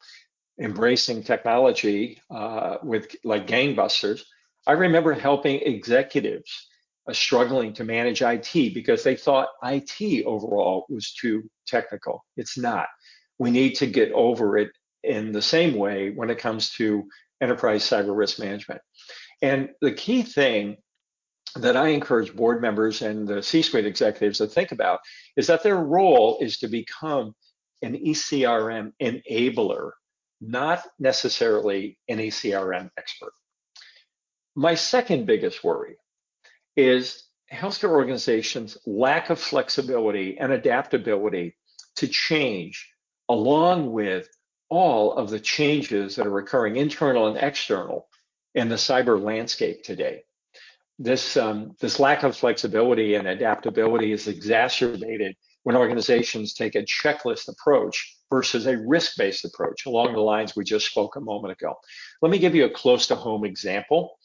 embracing 0.61 1.23
technology 1.23 2.21
uh, 2.31 2.77
with 2.83 3.15
like 3.25 3.47
gangbusters. 3.47 4.23
I 4.67 4.73
remember 4.73 5.13
helping 5.13 5.61
executives 5.61 6.69
uh, 7.09 7.13
struggling 7.13 7.73
to 7.75 7.85
manage 7.85 8.23
IT 8.23 8.75
because 8.75 9.03
they 9.03 9.17
thought 9.17 9.49
IT 9.65 10.25
overall 10.25 10.87
was 10.89 11.13
too 11.13 11.43
technical. 11.67 12.25
It's 12.37 12.59
not. 12.59 12.87
We 13.39 13.51
need 13.51 13.75
to 13.77 13.87
get 13.87 14.13
over 14.13 14.57
it 14.59 14.71
in 15.03 15.33
the 15.33 15.43
same 15.43 15.75
way 15.75 16.11
when 16.11 16.31
it 16.31 16.39
comes 16.39 16.71
to 16.75 17.05
enterprise 17.41 17.83
cyber 17.83 18.17
risk 18.17 18.39
management. 18.39 18.81
And 19.41 19.71
the 19.81 19.93
key 19.93 20.23
thing 20.23 20.77
that 21.57 21.77
I 21.77 21.89
encourage 21.89 22.35
board 22.35 22.63
members 22.63 23.03
and 23.03 23.27
the 23.27 23.43
C-suite 23.43 23.85
executives 23.85 24.39
to 24.39 24.47
think 24.47 24.73
about 24.73 25.01
is 25.37 25.49
that 25.49 25.63
their 25.63 25.77
role 25.77 26.39
is 26.41 26.59
to 26.59 26.69
become 26.69 27.35
an 27.83 27.95
ECRM 27.95 28.93
enabler 29.03 29.91
not 30.43 30.83
necessarily 30.99 31.99
an 32.09 32.19
ECRM 32.19 32.91
expert. 32.99 33.33
My 34.55 34.75
second 34.75 35.27
biggest 35.27 35.63
worry 35.63 35.97
is 36.77 37.25
healthcare 37.53 37.91
organizations' 37.91 38.77
lack 38.85 39.31
of 39.31 39.39
flexibility 39.39 40.39
and 40.39 40.53
adaptability 40.53 41.57
to 41.97 42.09
change 42.09 42.91
along 43.29 43.93
with 43.93 44.29
all 44.69 45.13
of 45.15 45.31
the 45.31 45.41
changes 45.41 46.17
that 46.17 46.27
are 46.27 46.39
occurring 46.39 46.77
internal 46.77 47.29
and 47.29 47.37
external 47.37 48.09
in 48.55 48.69
the 48.69 48.75
cyber 48.75 49.23
landscape 49.23 49.83
today. 49.83 50.23
This, 50.99 51.37
um, 51.37 51.77
this 51.81 52.01
lack 52.01 52.23
of 52.23 52.37
flexibility 52.37 53.15
and 53.15 53.29
adaptability 53.29 54.13
is 54.13 54.29
exacerbated 54.29 55.37
when 55.63 55.77
organizations 55.77 56.55
take 56.55 56.75
a 56.75 56.83
checklist 56.83 57.49
approach 57.49 58.17
versus 58.33 58.67
a 58.67 58.79
risk-based 58.79 59.45
approach 59.45 59.85
along 59.85 60.15
the 60.15 60.21
lines 60.21 60.57
we 60.57 60.65
just 60.65 60.87
spoke 60.87 61.17
a 61.17 61.21
moment 61.21 61.53
ago. 61.53 61.75
Let 62.23 62.33
me 62.33 62.39
give 62.39 62.55
you 62.55 62.65
a 62.65 62.71
close 62.71 63.07
to 63.09 63.15
home 63.15 63.45
example, 63.45 64.19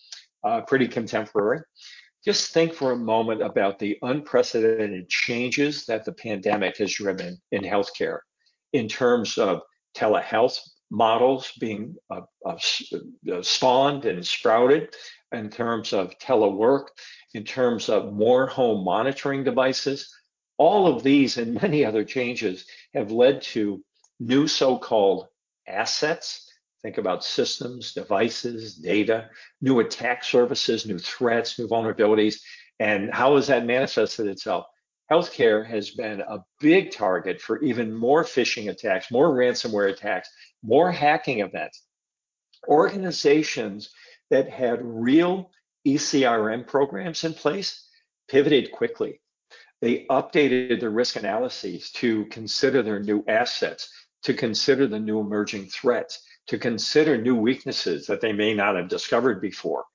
uh, 0.45 0.61
pretty 0.61 0.87
contemporary. 0.87 1.59
Just 2.23 2.53
think 2.53 2.73
for 2.73 2.93
a 2.93 2.97
moment 2.97 3.41
about 3.41 3.79
the 3.79 3.97
unprecedented 4.01 5.09
changes 5.09 5.85
that 5.87 6.05
the 6.05 6.13
pandemic 6.13 6.77
has 6.77 6.93
driven 6.93 7.37
in 7.51 7.63
healthcare 7.63 8.19
in 8.71 8.87
terms 8.87 9.37
of 9.37 9.61
telehealth 9.93 10.57
models 10.89 11.51
being 11.59 11.93
uh, 12.09 12.21
uh, 12.45 12.57
uh 13.33 13.41
spawned 13.41 14.05
and 14.05 14.25
sprouted, 14.25 14.95
in 15.33 15.49
terms 15.49 15.91
of 15.91 16.17
telework, 16.19 16.85
in 17.33 17.43
terms 17.43 17.89
of 17.89 18.13
more 18.13 18.47
home 18.47 18.85
monitoring 18.85 19.43
devices. 19.43 20.09
All 20.57 20.87
of 20.87 21.03
these 21.03 21.37
and 21.37 21.61
many 21.61 21.83
other 21.83 22.05
changes 22.05 22.65
have 22.93 23.11
led 23.11 23.41
to 23.53 23.83
new 24.19 24.47
so-called 24.47 25.27
assets. 25.67 26.51
Think 26.81 26.97
about 26.97 27.23
systems, 27.23 27.93
devices, 27.93 28.75
data, 28.75 29.29
new 29.61 29.79
attack 29.79 30.23
surfaces, 30.23 30.85
new 30.85 30.99
threats, 30.99 31.57
new 31.57 31.67
vulnerabilities. 31.67 32.39
And 32.79 33.13
how 33.13 33.35
has 33.35 33.47
that 33.47 33.65
manifested 33.65 34.27
itself? 34.27 34.65
Healthcare 35.11 35.65
has 35.65 35.91
been 35.91 36.21
a 36.21 36.43
big 36.59 36.91
target 36.91 37.41
for 37.41 37.61
even 37.63 37.93
more 37.93 38.23
phishing 38.23 38.69
attacks, 38.69 39.09
more 39.09 39.33
ransomware 39.33 39.89
attacks, 39.89 40.29
more 40.63 40.91
hacking 40.91 41.39
events. 41.39 41.83
Organizations 42.67 43.89
that 44.29 44.49
had 44.49 44.79
real 44.83 45.49
ECRM 45.87 46.67
programs 46.67 47.23
in 47.23 47.33
place 47.33 47.87
pivoted 48.29 48.71
quickly. 48.71 49.21
They 49.81 50.05
updated 50.09 50.79
their 50.79 50.89
risk 50.89 51.15
analyses 51.15 51.91
to 51.93 52.25
consider 52.25 52.83
their 52.83 52.99
new 52.99 53.23
assets, 53.27 53.89
to 54.27 54.33
consider 54.33 54.87
the 54.87 54.99
new 54.99 55.21
emerging 55.21 55.65
threats, 55.67 56.21
to 56.47 56.57
consider 56.57 57.17
new 57.17 57.33
weaknesses 57.33 58.05
that 58.07 58.19
they 58.19 58.33
may 58.33 58.53
not 58.53 58.75
have 58.75 58.89
discovered 58.89 59.39
before, 59.39 59.85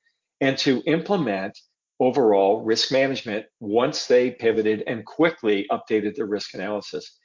and 0.41 0.57
to 0.57 0.83
implement 0.87 1.59
overall 2.01 2.65
risk 2.65 2.91
management 2.91 3.45
once 3.61 4.07
they 4.07 4.31
pivoted 4.31 4.85
and 4.87 5.05
quickly 5.05 5.67
updated 5.71 6.15
their 6.15 6.25
risk 6.25 6.55
analysis. 6.55 7.19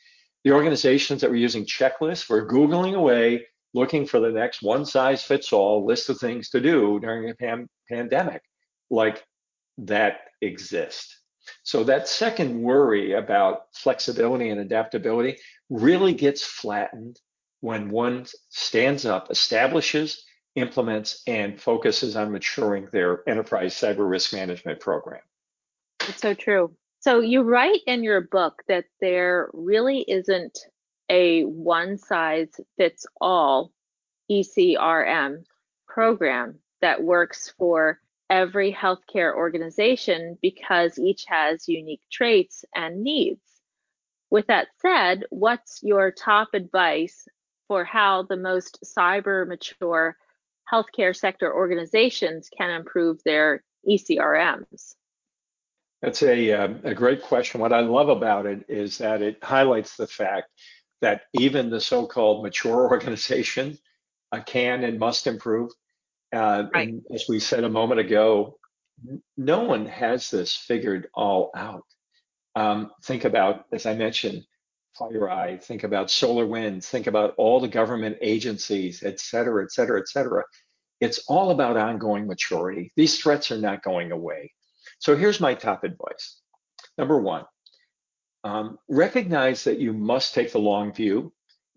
The 0.43 0.51
organizations 0.51 1.21
that 1.21 1.29
were 1.29 1.37
using 1.37 1.65
checklists 1.65 2.29
were 2.29 2.45
Googling 2.45 2.95
away, 2.95 3.47
looking 3.73 4.05
for 4.05 4.19
the 4.19 4.31
next 4.31 4.61
one 4.61 4.83
size 4.85 5.23
fits 5.23 5.53
all 5.53 5.85
list 5.85 6.09
of 6.09 6.19
things 6.19 6.49
to 6.49 6.59
do 6.59 6.99
during 6.99 7.29
a 7.29 7.35
pan- 7.35 7.69
pandemic, 7.87 8.41
like 8.89 9.23
that 9.77 10.17
exist. 10.41 11.21
So 11.63 11.83
that 11.85 12.07
second 12.07 12.61
worry 12.61 13.13
about 13.13 13.73
flexibility 13.73 14.49
and 14.49 14.59
adaptability 14.59 15.39
really 15.69 16.13
gets 16.13 16.43
flattened 16.43 17.19
when 17.61 17.89
one 17.89 18.25
stands 18.49 19.05
up, 19.05 19.31
establishes, 19.31 20.23
implements, 20.55 21.21
and 21.27 21.59
focuses 21.59 22.15
on 22.15 22.31
maturing 22.31 22.87
their 22.91 23.27
enterprise 23.27 23.75
cyber 23.75 24.09
risk 24.09 24.33
management 24.33 24.79
program. 24.79 25.21
It's 26.07 26.21
so 26.21 26.33
true. 26.33 26.75
So 26.99 27.19
you 27.19 27.41
write 27.43 27.81
in 27.85 28.03
your 28.03 28.21
book 28.21 28.63
that 28.67 28.85
there 29.01 29.49
really 29.53 30.01
isn't 30.01 30.57
a 31.09 31.43
one 31.43 31.97
size 31.97 32.49
fits 32.77 33.05
all 33.21 33.71
ECRM 34.29 35.43
program 35.87 36.59
that 36.81 37.01
works 37.01 37.53
for 37.57 37.99
every 38.29 38.73
healthcare 38.73 39.33
organization 39.33 40.37
because 40.41 40.99
each 40.99 41.25
has 41.27 41.67
unique 41.67 42.01
traits 42.11 42.65
and 42.75 43.03
needs. 43.03 43.41
With 44.29 44.47
that 44.47 44.67
said, 44.81 45.23
what's 45.29 45.79
your 45.83 46.11
top 46.11 46.49
advice 46.53 47.27
for 47.67 47.83
how 47.85 48.23
the 48.23 48.37
most 48.37 48.79
cyber 48.83 49.47
mature 49.47 50.17
healthcare 50.71 51.15
sector 51.15 51.53
organizations 51.53 52.49
can 52.55 52.69
improve 52.69 53.21
their 53.23 53.63
ECRMs? 53.87 54.95
That's 56.01 56.21
a, 56.23 56.51
uh, 56.51 56.73
a 56.83 56.93
great 56.93 57.23
question. 57.23 57.61
What 57.61 57.73
I 57.73 57.79
love 57.79 58.09
about 58.09 58.45
it 58.45 58.65
is 58.67 58.97
that 58.99 59.21
it 59.21 59.43
highlights 59.43 59.95
the 59.95 60.07
fact 60.07 60.49
that 61.01 61.23
even 61.33 61.69
the 61.69 61.81
so 61.81 62.05
called 62.05 62.43
mature 62.43 62.89
organization 62.91 63.77
uh, 64.31 64.41
can 64.41 64.83
and 64.83 64.99
must 64.99 65.27
improve. 65.27 65.71
Uh, 66.37 66.67
right. 66.73 66.87
And 66.87 67.01
as 67.13 67.25
we 67.27 67.39
said 67.39 67.63
a 67.63 67.69
moment 67.69 67.99
ago, 67.99 68.59
no 69.35 69.63
one 69.63 69.85
has 69.87 70.29
this 70.29 70.55
figured 70.55 71.07
all 71.13 71.51
out. 71.55 71.85
Um, 72.55 72.91
think 73.03 73.25
about, 73.25 73.65
as 73.71 73.85
I 73.85 73.95
mentioned, 73.95 74.43
FireEye, 74.99 75.63
think 75.63 75.83
about 75.83 76.07
SolarWinds, 76.07 76.85
think 76.85 77.07
about 77.07 77.33
all 77.37 77.59
the 77.59 77.67
government 77.67 78.17
agencies, 78.21 79.03
et 79.03 79.19
cetera, 79.19 79.63
et 79.63 79.71
cetera, 79.71 79.99
et 79.99 80.07
cetera. 80.07 80.43
It's 80.99 81.19
all 81.27 81.51
about 81.51 81.77
ongoing 81.77 82.25
maturity. 82.25 82.91
These 82.95 83.19
threats 83.21 83.51
are 83.51 83.59
not 83.59 83.83
going 83.83 84.11
away. 84.11 84.51
So 84.99 85.15
here's 85.15 85.39
my 85.39 85.53
top 85.53 85.83
advice. 85.83 86.41
Number 86.97 87.19
one, 87.19 87.45
um, 88.43 88.79
recognize 88.89 89.65
that 89.65 89.79
you 89.79 89.93
must 89.93 90.33
take 90.33 90.51
the 90.51 90.59
long 90.59 90.93
view 90.93 91.31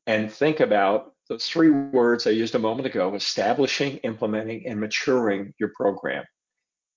and 0.07 0.33
think 0.33 0.61
about 0.61 1.12
those 1.31 1.49
three 1.49 1.71
words 1.71 2.27
I 2.27 2.31
used 2.31 2.57
a 2.57 2.59
moment 2.59 2.87
ago, 2.87 3.15
establishing, 3.15 3.99
implementing, 3.99 4.67
and 4.67 4.81
maturing 4.81 5.55
your 5.61 5.71
program. 5.77 6.25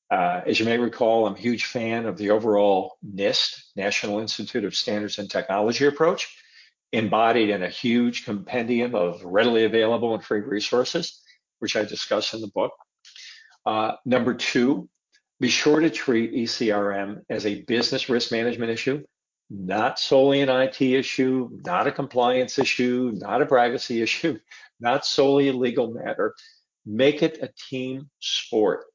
Uh, 0.09 0.41
as 0.47 0.59
you 0.59 0.65
may 0.65 0.79
recall, 0.79 1.27
I'm 1.27 1.35
a 1.35 1.39
huge 1.39 1.65
fan 1.65 2.07
of 2.07 2.17
the 2.17 2.31
overall 2.31 2.97
NIST, 3.05 3.61
National 3.75 4.19
Institute 4.19 4.65
of 4.65 4.75
Standards 4.75 5.19
and 5.19 5.29
Technology 5.29 5.85
approach, 5.85 6.35
embodied 6.91 7.51
in 7.51 7.61
a 7.61 7.69
huge 7.69 8.25
compendium 8.25 8.95
of 8.95 9.23
readily 9.23 9.65
available 9.65 10.15
and 10.15 10.23
free 10.23 10.41
resources, 10.41 11.21
which 11.59 11.75
I 11.75 11.85
discuss 11.85 12.33
in 12.33 12.41
the 12.41 12.51
book. 12.55 12.73
Uh, 13.67 13.93
number 14.03 14.33
two, 14.33 14.89
be 15.39 15.49
sure 15.49 15.79
to 15.79 15.91
treat 15.91 16.33
ECRM 16.33 17.21
as 17.29 17.45
a 17.45 17.61
business 17.61 18.09
risk 18.09 18.31
management 18.31 18.71
issue, 18.71 19.03
not 19.53 19.99
solely 19.99 20.41
an 20.41 20.49
IT 20.49 20.81
issue, 20.81 21.47
not 21.63 21.85
a 21.85 21.91
compliance 21.91 22.57
issue, 22.57 23.11
not 23.15 23.41
a 23.41 23.45
privacy 23.45 24.01
issue, 24.07 24.39
not 24.79 25.05
solely 25.05 25.49
a 25.49 25.53
legal 25.53 25.91
matter. 25.91 26.33
Make 26.85 27.21
it 27.21 27.39
a 27.41 27.49
team 27.69 28.09
sport. 28.19 28.85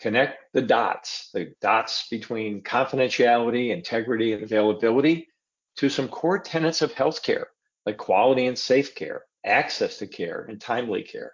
Connect 0.00 0.38
the 0.54 0.62
dots, 0.62 1.28
the 1.34 1.52
dots 1.60 2.06
between 2.08 2.62
confidentiality, 2.62 3.70
integrity, 3.70 4.32
and 4.32 4.42
availability 4.42 5.28
to 5.76 5.90
some 5.90 6.08
core 6.08 6.38
tenets 6.38 6.80
of 6.80 6.94
healthcare, 6.94 7.44
like 7.84 7.98
quality 7.98 8.46
and 8.46 8.58
safe 8.58 8.94
care, 8.94 9.24
access 9.44 9.98
to 9.98 10.06
care, 10.06 10.46
and 10.48 10.60
timely 10.60 11.02
care. 11.02 11.32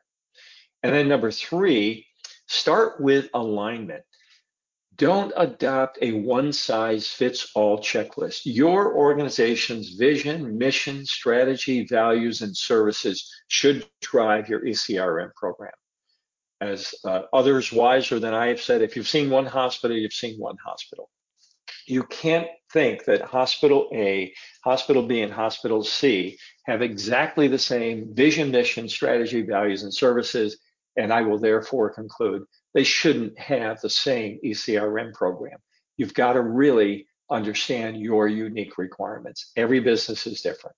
And 0.82 0.92
then 0.92 1.08
number 1.08 1.30
three, 1.30 2.06
start 2.48 3.00
with 3.00 3.28
alignment. 3.34 4.02
Don't 4.96 5.32
adopt 5.36 5.98
a 6.00 6.12
one 6.12 6.52
size 6.52 7.06
fits 7.06 7.50
all 7.54 7.78
checklist. 7.78 8.42
Your 8.44 8.94
organization's 8.94 9.90
vision, 9.90 10.56
mission, 10.56 11.04
strategy, 11.04 11.84
values, 11.84 12.40
and 12.40 12.56
services 12.56 13.30
should 13.48 13.86
drive 14.00 14.48
your 14.48 14.60
ECRM 14.60 15.34
program. 15.34 15.72
As 16.60 16.94
uh, 17.04 17.22
others 17.32 17.72
wiser 17.72 18.18
than 18.18 18.32
I 18.32 18.46
have 18.46 18.60
said, 18.60 18.80
if 18.80 18.96
you've 18.96 19.08
seen 19.08 19.28
one 19.28 19.44
hospital, 19.44 19.96
you've 19.96 20.14
seen 20.14 20.38
one 20.38 20.56
hospital. 20.64 21.10
You 21.86 22.04
can't 22.04 22.48
think 22.72 23.04
that 23.04 23.20
hospital 23.20 23.90
A, 23.92 24.32
hospital 24.64 25.02
B, 25.02 25.20
and 25.20 25.32
hospital 25.32 25.82
C 25.82 26.38
have 26.64 26.80
exactly 26.80 27.48
the 27.48 27.58
same 27.58 28.14
vision, 28.14 28.50
mission, 28.50 28.88
strategy, 28.88 29.42
values, 29.42 29.82
and 29.82 29.92
services. 29.92 30.58
And 30.96 31.12
I 31.12 31.20
will 31.20 31.38
therefore 31.38 31.90
conclude 31.90 32.44
they 32.76 32.84
shouldn't 32.84 33.38
have 33.38 33.80
the 33.80 33.88
same 33.88 34.38
ECRM 34.44 35.14
program. 35.14 35.58
You've 35.96 36.12
got 36.12 36.34
to 36.34 36.42
really 36.42 37.06
understand 37.30 37.96
your 37.96 38.28
unique 38.28 38.76
requirements. 38.76 39.50
Every 39.56 39.80
business 39.80 40.26
is 40.26 40.42
different. 40.42 40.76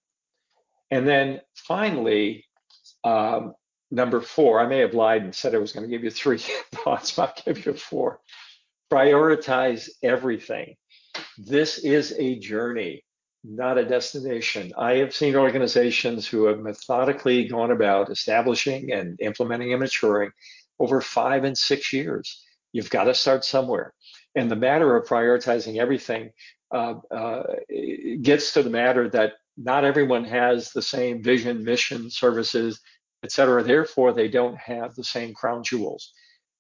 And 0.93 1.09
then 1.09 1.41
finally, 1.57 2.45
um, 3.03 3.55
number 3.91 4.21
four, 4.21 4.61
I 4.61 4.69
may 4.69 4.79
have 4.79 4.95
lied 4.95 5.23
and 5.23 5.35
said 5.35 5.57
I 5.57 5.59
was 5.59 5.73
going 5.73 5.87
to 5.87 5.91
give 5.91 6.05
you 6.05 6.11
three 6.13 6.39
thoughts, 6.73 7.17
but 7.17 7.43
I'll 7.45 7.53
give 7.53 7.67
you 7.67 7.75
four. 7.75 8.21
Prioritize 8.93 9.89
everything. 10.01 10.77
This 11.37 11.79
is 11.79 12.15
a 12.17 12.39
journey, 12.39 13.03
not 13.43 13.77
a 13.77 13.85
destination. 13.85 14.73
I 14.79 14.99
have 14.99 15.17
seen 15.17 15.35
organizations 15.35 16.29
who 16.29 16.45
have 16.45 16.61
methodically 16.61 17.49
gone 17.49 17.73
about 17.73 18.09
establishing 18.09 18.93
and 18.93 19.21
implementing 19.21 19.73
and 19.73 19.81
maturing 19.81 20.31
over 20.79 21.01
five 21.01 21.45
and 21.45 21.57
six 21.57 21.93
years. 21.93 22.45
You've 22.73 22.91
got 22.91 23.05
to 23.05 23.15
start 23.15 23.45
somewhere. 23.45 23.95
And 24.35 24.51
the 24.51 24.57
matter 24.57 24.97
of 24.97 25.09
prioritizing 25.09 25.79
everything 25.79 26.31
uh, 26.73 26.95
uh, 27.11 27.43
gets 28.21 28.53
to 28.53 28.63
the 28.63 28.71
matter 28.71 29.09
that 29.11 29.33
not 29.57 29.85
everyone 29.85 30.25
has 30.25 30.71
the 30.71 30.83
same 30.83 31.23
vision, 31.23 31.65
mission, 31.65 32.11
services, 32.11 32.81
et 33.25 33.33
cetera. 33.33 33.63
Therefore, 33.63 34.13
they 34.13 34.29
don't 34.29 34.57
have 34.57 34.95
the 34.95 35.05
same 35.05 35.35
crown 35.35 35.65
jewels. 35.65 36.13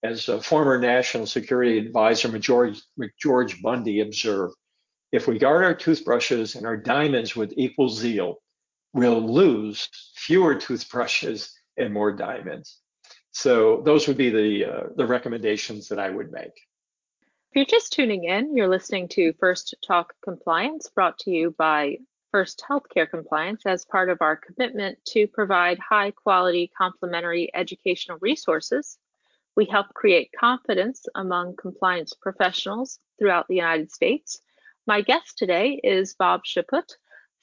As 0.03 0.29
a 0.29 0.41
former 0.41 0.79
National 0.79 1.27
Security 1.27 1.79
Advisor 1.79 2.29
McGeorge, 2.29 3.63
Bundy 3.63 4.01
observed, 4.01 4.55
if 5.13 5.27
we 5.27 5.39
guard 5.39 5.65
our 5.65 5.75
toothbrushes 5.75 6.55
and 6.55 6.67
our 6.67 6.77
diamonds 6.77 7.37
with 7.37 7.53
equal 7.57 7.89
zeal, 7.89 8.37
we'll 8.93 9.21
lose 9.21 9.89
fewer 10.17 10.55
toothbrushes 10.55 11.53
and 11.77 11.93
more 11.93 12.13
diamonds. 12.13 12.79
So 13.31 13.83
those 13.85 14.09
would 14.09 14.17
be 14.17 14.31
the 14.31 14.65
uh, 14.65 14.83
the 14.97 15.07
recommendations 15.07 15.89
that 15.89 15.99
I 15.99 16.11
would 16.11 16.33
make. 16.33 16.67
If 17.51 17.57
you're 17.57 17.65
just 17.65 17.93
tuning 17.93 18.25
in, 18.25 18.57
you're 18.57 18.69
listening 18.69 19.09
to 19.09 19.33
First 19.41 19.75
Talk 19.87 20.15
Compliance 20.23 20.91
brought 20.95 21.19
to 21.21 21.31
you 21.31 21.55
by 21.57 21.99
First 22.31 22.63
Healthcare 22.69 23.09
Compliance 23.09 23.63
as 23.65 23.87
part 23.87 24.11
of 24.11 24.19
our 24.21 24.37
commitment 24.37 24.99
to 25.07 25.27
provide 25.27 25.79
high 25.79 26.11
quality 26.11 26.71
complimentary 26.77 27.51
educational 27.55 28.19
resources. 28.21 28.99
We 29.57 29.65
help 29.65 29.89
create 29.95 30.31
confidence 30.39 31.07
among 31.15 31.57
compliance 31.57 32.13
professionals 32.13 32.99
throughout 33.19 33.49
the 33.49 33.57
United 33.57 33.91
States. 33.91 34.41
My 34.87 35.01
guest 35.01 35.39
today 35.39 35.81
is 35.83 36.15
Bob 36.15 36.43
Chaput, 36.45 36.97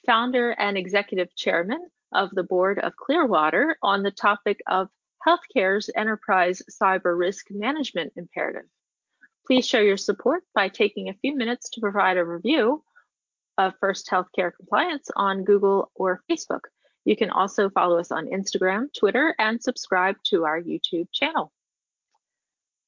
founder 0.06 0.50
and 0.52 0.78
executive 0.78 1.34
chairman 1.34 1.84
of 2.12 2.30
the 2.30 2.44
board 2.44 2.78
of 2.78 2.96
Clearwater 2.96 3.76
on 3.82 4.02
the 4.02 4.12
topic 4.12 4.60
of 4.68 4.88
healthcare's 5.26 5.90
enterprise 5.96 6.62
cyber 6.70 7.18
risk 7.18 7.46
management 7.50 8.12
imperative. 8.16 8.66
Please 9.46 9.66
show 9.66 9.80
your 9.80 9.96
support 9.96 10.42
by 10.54 10.68
taking 10.68 11.08
a 11.08 11.14
few 11.14 11.36
minutes 11.36 11.70
to 11.70 11.80
provide 11.80 12.16
a 12.16 12.24
review 12.24 12.82
of 13.58 13.74
First 13.80 14.08
Healthcare 14.10 14.52
Compliance 14.54 15.08
on 15.16 15.44
Google 15.44 15.90
or 15.94 16.22
Facebook. 16.30 16.60
You 17.04 17.16
can 17.16 17.30
also 17.30 17.70
follow 17.70 17.98
us 17.98 18.10
on 18.10 18.26
Instagram, 18.26 18.92
Twitter, 18.92 19.34
and 19.38 19.62
subscribe 19.62 20.16
to 20.26 20.44
our 20.44 20.60
YouTube 20.60 21.06
channel. 21.12 21.52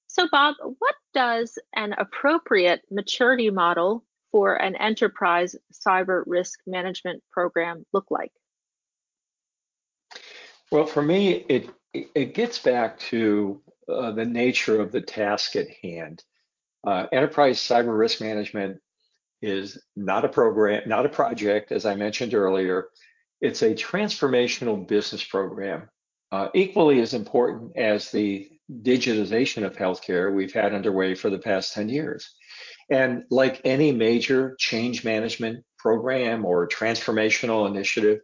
So, 0.08 0.26
Bob, 0.30 0.56
what 0.60 0.94
does 1.14 1.58
an 1.74 1.94
appropriate 1.96 2.82
maturity 2.90 3.50
model 3.50 4.04
for 4.32 4.56
an 4.56 4.74
enterprise 4.76 5.54
cyber 5.72 6.24
risk 6.26 6.58
management 6.66 7.22
program 7.30 7.86
look 7.92 8.06
like? 8.10 8.32
Well, 10.72 10.86
for 10.86 11.02
me, 11.02 11.44
it 11.48 11.70
it 12.14 12.34
gets 12.34 12.58
back 12.58 12.98
to 12.98 13.60
uh, 13.88 14.12
the 14.12 14.24
nature 14.24 14.80
of 14.80 14.92
the 14.92 15.00
task 15.00 15.56
at 15.56 15.68
hand. 15.82 16.22
Uh, 16.86 17.06
enterprise 17.12 17.58
cyber 17.58 17.96
risk 17.96 18.20
management 18.20 18.78
is 19.42 19.82
not 19.96 20.24
a 20.24 20.28
program, 20.28 20.88
not 20.88 21.06
a 21.06 21.10
project, 21.10 21.72
as 21.72 21.86
I 21.86 21.94
mentioned 21.94 22.34
earlier. 22.34 22.88
It's 23.40 23.62
a 23.62 23.74
transformational 23.74 24.86
business 24.86 25.22
program, 25.24 25.88
uh, 26.32 26.48
equally 26.54 27.00
as 27.00 27.14
important 27.14 27.76
as 27.76 28.10
the 28.10 28.48
digitization 28.82 29.64
of 29.64 29.76
healthcare 29.76 30.34
we've 30.34 30.52
had 30.52 30.74
underway 30.74 31.14
for 31.14 31.30
the 31.30 31.38
past 31.38 31.72
10 31.72 31.88
years. 31.88 32.34
And 32.90 33.24
like 33.30 33.60
any 33.64 33.92
major 33.92 34.56
change 34.58 35.04
management 35.04 35.64
program 35.78 36.44
or 36.44 36.68
transformational 36.68 37.68
initiative, 37.68 38.20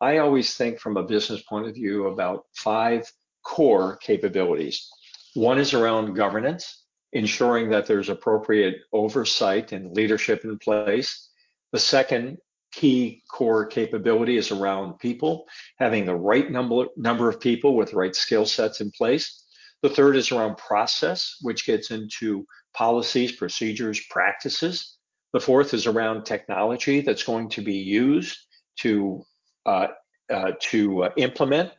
I 0.00 0.18
always 0.18 0.54
think 0.54 0.78
from 0.78 0.96
a 0.96 1.02
business 1.02 1.42
point 1.42 1.66
of 1.66 1.74
view 1.74 2.08
about 2.08 2.44
five 2.54 3.10
core 3.44 3.96
capabilities. 3.96 4.88
One 5.34 5.58
is 5.58 5.72
around 5.72 6.14
governance, 6.14 6.84
ensuring 7.12 7.70
that 7.70 7.86
there's 7.86 8.08
appropriate 8.08 8.76
oversight 8.92 9.72
and 9.72 9.94
leadership 9.94 10.44
in 10.44 10.58
place. 10.58 11.30
The 11.72 11.78
second 11.78 12.38
key 12.72 13.22
core 13.30 13.64
capability 13.64 14.36
is 14.36 14.50
around 14.50 14.98
people, 14.98 15.46
having 15.78 16.04
the 16.04 16.14
right 16.14 16.50
number, 16.50 16.86
number 16.96 17.28
of 17.28 17.40
people 17.40 17.74
with 17.74 17.90
the 17.90 17.96
right 17.96 18.14
skill 18.14 18.44
sets 18.44 18.80
in 18.80 18.90
place. 18.90 19.44
The 19.82 19.88
third 19.88 20.16
is 20.16 20.30
around 20.30 20.58
process, 20.58 21.36
which 21.40 21.66
gets 21.66 21.90
into 21.90 22.44
policies, 22.74 23.32
procedures, 23.32 24.00
practices. 24.10 24.98
The 25.32 25.40
fourth 25.40 25.72
is 25.72 25.86
around 25.86 26.24
technology 26.24 27.00
that's 27.00 27.22
going 27.22 27.48
to 27.50 27.62
be 27.62 27.76
used 27.76 28.36
to 28.80 29.24
uh, 29.66 29.88
uh, 30.32 30.52
to 30.60 31.04
uh, 31.04 31.10
implement 31.16 31.70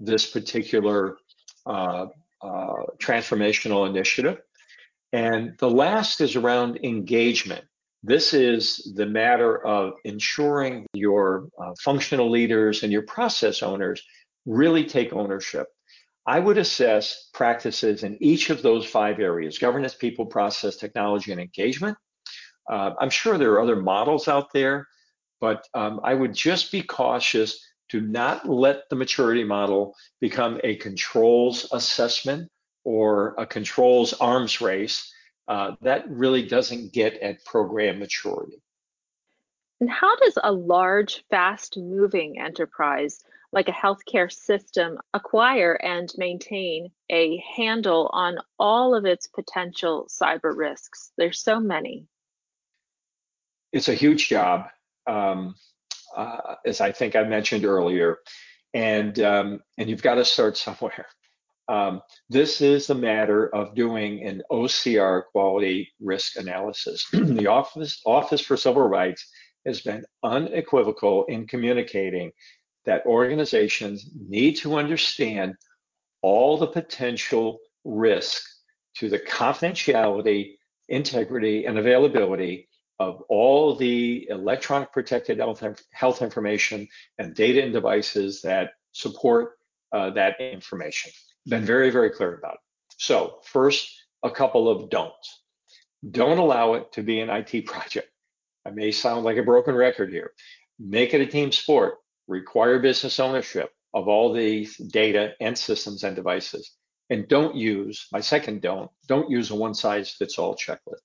this 0.00 0.26
particular 0.30 1.16
transformational 2.98 3.88
initiative. 3.88 4.38
And 5.12 5.56
the 5.58 5.70
last 5.70 6.20
is 6.20 6.36
around 6.36 6.80
engagement. 6.84 7.64
This 8.02 8.34
is 8.34 8.92
the 8.96 9.06
matter 9.06 9.64
of 9.66 9.94
ensuring 10.04 10.86
your 10.92 11.48
uh, 11.60 11.72
functional 11.80 12.30
leaders 12.30 12.82
and 12.82 12.92
your 12.92 13.02
process 13.02 13.62
owners 13.62 14.02
really 14.44 14.84
take 14.84 15.12
ownership. 15.12 15.66
I 16.26 16.38
would 16.40 16.58
assess 16.58 17.30
practices 17.34 18.02
in 18.02 18.18
each 18.20 18.50
of 18.50 18.62
those 18.62 18.86
five 18.86 19.20
areas 19.20 19.58
governance, 19.58 19.94
people, 19.94 20.26
process, 20.26 20.76
technology, 20.76 21.32
and 21.32 21.40
engagement 21.40 21.96
Uh, 22.70 22.92
I'm 23.00 23.10
sure 23.10 23.38
there 23.38 23.52
are 23.52 23.60
other 23.60 23.76
models 23.76 24.28
out 24.28 24.52
there, 24.52 24.86
but 25.40 25.66
um, 25.74 26.00
I 26.02 26.14
would 26.14 26.34
just 26.34 26.72
be 26.72 26.82
cautious 26.82 27.64
to 27.90 28.00
not 28.00 28.48
let 28.48 28.88
the 28.90 28.96
maturity 28.96 29.44
model 29.44 29.94
become 30.20 30.60
a 30.64 30.76
controls 30.76 31.68
assessment 31.72 32.50
or 32.84 33.34
a 33.38 33.46
controls 33.46 34.12
arms 34.14 34.60
race. 34.60 35.12
Uh, 35.48 35.72
that 35.82 36.08
really 36.08 36.46
doesn't 36.46 36.92
get 36.92 37.14
at 37.18 37.44
program 37.44 37.98
maturity. 37.98 38.60
And 39.80 39.90
how 39.90 40.16
does 40.16 40.38
a 40.42 40.52
large, 40.52 41.24
fast 41.30 41.76
moving 41.76 42.40
enterprise 42.40 43.22
like 43.52 43.68
a 43.68 43.72
healthcare 43.72 44.32
system 44.32 44.98
acquire 45.14 45.74
and 45.74 46.12
maintain 46.16 46.90
a 47.10 47.42
handle 47.56 48.10
on 48.12 48.38
all 48.58 48.94
of 48.94 49.04
its 49.04 49.26
potential 49.26 50.08
cyber 50.08 50.56
risks? 50.56 51.12
There's 51.16 51.40
so 51.40 51.60
many. 51.60 52.06
It's 53.72 53.88
a 53.88 53.94
huge 53.94 54.28
job, 54.28 54.68
um, 55.06 55.54
uh, 56.16 56.56
as 56.64 56.80
I 56.80 56.92
think 56.92 57.16
I 57.16 57.24
mentioned 57.24 57.64
earlier, 57.64 58.18
and 58.74 59.18
um, 59.20 59.60
and 59.78 59.88
you've 59.88 60.02
got 60.02 60.16
to 60.16 60.24
start 60.24 60.56
somewhere. 60.56 61.06
Um, 61.68 62.02
this 62.28 62.60
is 62.60 62.90
a 62.90 62.94
matter 62.94 63.52
of 63.52 63.74
doing 63.74 64.24
an 64.24 64.42
OCR 64.52 65.24
quality 65.32 65.92
risk 66.00 66.36
analysis. 66.36 67.06
the 67.12 67.48
Office 67.48 68.00
Office 68.06 68.40
for 68.40 68.56
Civil 68.56 68.88
Rights 68.88 69.28
has 69.66 69.80
been 69.80 70.04
unequivocal 70.22 71.24
in 71.24 71.46
communicating 71.46 72.30
that 72.84 73.04
organizations 73.04 74.08
need 74.14 74.54
to 74.58 74.76
understand 74.76 75.56
all 76.22 76.56
the 76.56 76.68
potential 76.68 77.58
risk 77.84 78.44
to 78.98 79.08
the 79.08 79.18
confidentiality, 79.18 80.54
integrity, 80.88 81.66
and 81.66 81.78
availability 81.78 82.65
of 82.98 83.22
all 83.28 83.74
the 83.74 84.26
electronic 84.30 84.92
protected 84.92 85.40
health, 85.92 86.22
information 86.22 86.88
and 87.18 87.34
data 87.34 87.62
and 87.62 87.72
devices 87.72 88.42
that 88.42 88.70
support 88.92 89.52
uh, 89.92 90.10
that 90.10 90.40
information. 90.40 91.12
Been 91.46 91.64
very, 91.64 91.90
very 91.90 92.10
clear 92.10 92.34
about 92.34 92.54
it. 92.54 92.60
So 92.98 93.40
first, 93.44 93.88
a 94.22 94.30
couple 94.30 94.68
of 94.68 94.90
don'ts. 94.90 95.42
Don't 96.10 96.38
allow 96.38 96.74
it 96.74 96.92
to 96.92 97.02
be 97.02 97.20
an 97.20 97.30
IT 97.30 97.66
project. 97.66 98.08
I 98.66 98.70
may 98.70 98.90
sound 98.90 99.24
like 99.24 99.36
a 99.36 99.42
broken 99.42 99.74
record 99.74 100.10
here. 100.10 100.32
Make 100.78 101.14
it 101.14 101.20
a 101.20 101.26
team 101.26 101.52
sport. 101.52 101.98
Require 102.26 102.80
business 102.80 103.20
ownership 103.20 103.70
of 103.94 104.08
all 104.08 104.32
the 104.32 104.68
data 104.88 105.32
and 105.40 105.56
systems 105.56 106.02
and 106.02 106.16
devices. 106.16 106.72
And 107.08 107.28
don't 107.28 107.54
use, 107.54 108.08
my 108.12 108.20
second 108.20 108.62
don't, 108.62 108.90
don't 109.06 109.30
use 109.30 109.50
a 109.50 109.54
one 109.54 109.74
size 109.74 110.10
fits 110.10 110.38
all 110.38 110.56
checklist. 110.56 111.02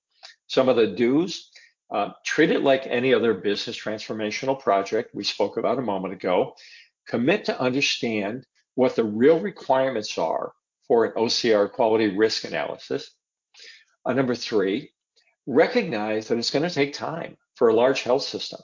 Some 0.48 0.68
of 0.68 0.76
the 0.76 0.88
do's, 0.88 1.51
uh, 1.92 2.12
treat 2.26 2.52
it 2.52 2.62
like 2.62 2.88
any 2.88 3.14
other 3.14 3.34
business 3.34 3.78
transformational 3.78 4.60
project 4.60 5.14
we 5.14 5.24
spoke 5.24 5.58
about 5.58 5.80
a 5.80 5.84
moment 5.84 6.14
ago. 6.14 6.56
Commit 7.08 7.46
to 7.46 7.60
understand 7.60 8.46
what 8.76 8.96
the 8.96 9.04
real 9.04 9.40
requirements 9.40 10.18
are 10.18 10.54
for 10.88 11.06
an 11.06 11.14
OCR 11.14 11.72
quality 11.72 12.16
risk 12.16 12.46
analysis. 12.46 13.12
Uh, 14.06 14.14
number 14.14 14.36
three, 14.36 14.92
recognize 15.46 16.28
that 16.28 16.38
it's 16.38 16.52
going 16.52 16.68
to 16.68 16.74
take 16.74 16.94
time 16.94 17.38
for 17.56 17.68
a 17.68 17.76
large 17.76 18.04
health 18.04 18.24
system. 18.24 18.60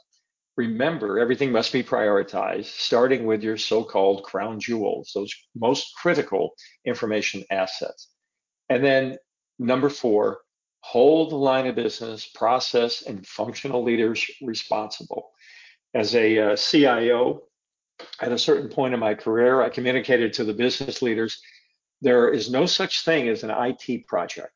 Remember, 0.55 1.19
everything 1.19 1.51
must 1.51 1.71
be 1.71 1.83
prioritized, 1.83 2.65
starting 2.65 3.25
with 3.25 3.43
your 3.43 3.57
so-called 3.57 4.23
crown 4.23 4.59
jewels, 4.59 5.11
those 5.13 5.33
most 5.55 5.93
critical 6.01 6.53
information 6.85 7.43
assets. 7.51 8.09
And 8.69 8.83
then 8.83 9.17
number 9.59 9.89
four, 9.89 10.39
hold 10.81 11.31
the 11.31 11.35
line 11.35 11.67
of 11.67 11.75
business, 11.75 12.25
process, 12.25 13.01
and 13.03 13.25
functional 13.25 13.83
leaders 13.83 14.25
responsible. 14.41 15.31
As 15.93 16.15
a 16.15 16.39
uh, 16.39 16.55
CIO, 16.55 17.43
at 18.21 18.31
a 18.31 18.37
certain 18.37 18.69
point 18.69 18.93
in 18.93 18.99
my 18.99 19.15
career, 19.15 19.61
I 19.61 19.69
communicated 19.69 20.33
to 20.33 20.43
the 20.43 20.53
business 20.53 21.01
leaders, 21.01 21.41
there 22.01 22.29
is 22.29 22.51
no 22.51 22.65
such 22.65 23.03
thing 23.03 23.27
as 23.27 23.43
an 23.43 23.51
IT 23.51 24.07
project. 24.07 24.51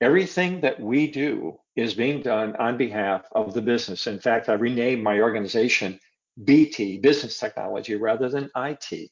Everything 0.00 0.60
that 0.60 0.78
we 0.78 1.10
do 1.10 1.56
is 1.74 1.94
being 1.94 2.20
done 2.20 2.54
on 2.56 2.76
behalf 2.76 3.24
of 3.32 3.54
the 3.54 3.62
business. 3.62 4.06
In 4.06 4.20
fact, 4.20 4.48
I 4.48 4.54
renamed 4.54 5.02
my 5.02 5.20
organization 5.20 5.98
BT, 6.44 6.98
Business 6.98 7.38
Technology, 7.38 7.94
rather 7.94 8.28
than 8.28 8.50
IT, 8.54 9.10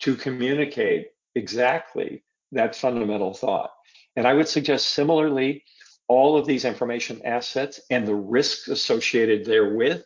to 0.00 0.16
communicate 0.16 1.08
exactly 1.36 2.24
that 2.52 2.74
fundamental 2.74 3.34
thought. 3.34 3.70
And 4.16 4.26
I 4.26 4.34
would 4.34 4.48
suggest 4.48 4.90
similarly, 4.90 5.62
all 6.08 6.36
of 6.36 6.46
these 6.46 6.64
information 6.64 7.20
assets 7.24 7.80
and 7.90 8.06
the 8.06 8.14
risks 8.14 8.68
associated 8.68 9.44
therewith 9.44 10.02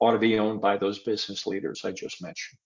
ought 0.00 0.12
to 0.12 0.18
be 0.18 0.38
owned 0.38 0.60
by 0.60 0.76
those 0.76 0.98
business 0.98 1.46
leaders 1.46 1.82
I 1.84 1.92
just 1.92 2.22
mentioned. 2.22 2.58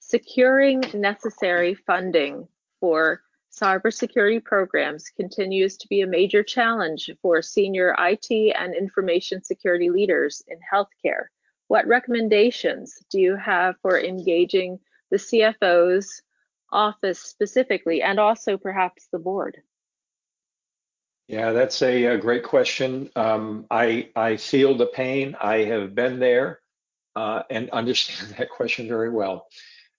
Securing 0.00 0.84
necessary 0.92 1.74
funding 1.74 2.46
for 2.80 3.22
cybersecurity 3.52 4.42
programs 4.42 5.08
continues 5.10 5.76
to 5.76 5.88
be 5.88 6.00
a 6.00 6.06
major 6.06 6.42
challenge 6.42 7.10
for 7.20 7.40
senior 7.42 7.94
IT 7.98 8.54
and 8.58 8.74
information 8.74 9.42
security 9.44 9.90
leaders 9.90 10.42
in 10.48 10.58
healthcare. 10.72 11.26
What 11.68 11.86
recommendations 11.86 12.98
do 13.10 13.20
you 13.20 13.36
have 13.36 13.76
for 13.80 14.00
engaging 14.00 14.80
the 15.10 15.18
CFO's 15.18 16.22
office 16.70 17.20
specifically 17.20 18.02
and 18.02 18.18
also 18.18 18.56
perhaps 18.56 19.08
the 19.12 19.18
board? 19.18 19.62
Yeah, 21.28 21.52
that's 21.52 21.80
a, 21.82 22.06
a 22.06 22.18
great 22.18 22.44
question. 22.44 23.10
Um, 23.16 23.66
I, 23.70 24.10
I 24.14 24.36
feel 24.36 24.76
the 24.76 24.86
pain. 24.86 25.36
I 25.40 25.58
have 25.64 25.94
been 25.94 26.18
there 26.18 26.60
uh, 27.16 27.42
and 27.50 27.70
understand 27.70 28.34
that 28.38 28.50
question 28.50 28.88
very 28.88 29.10
well. 29.10 29.46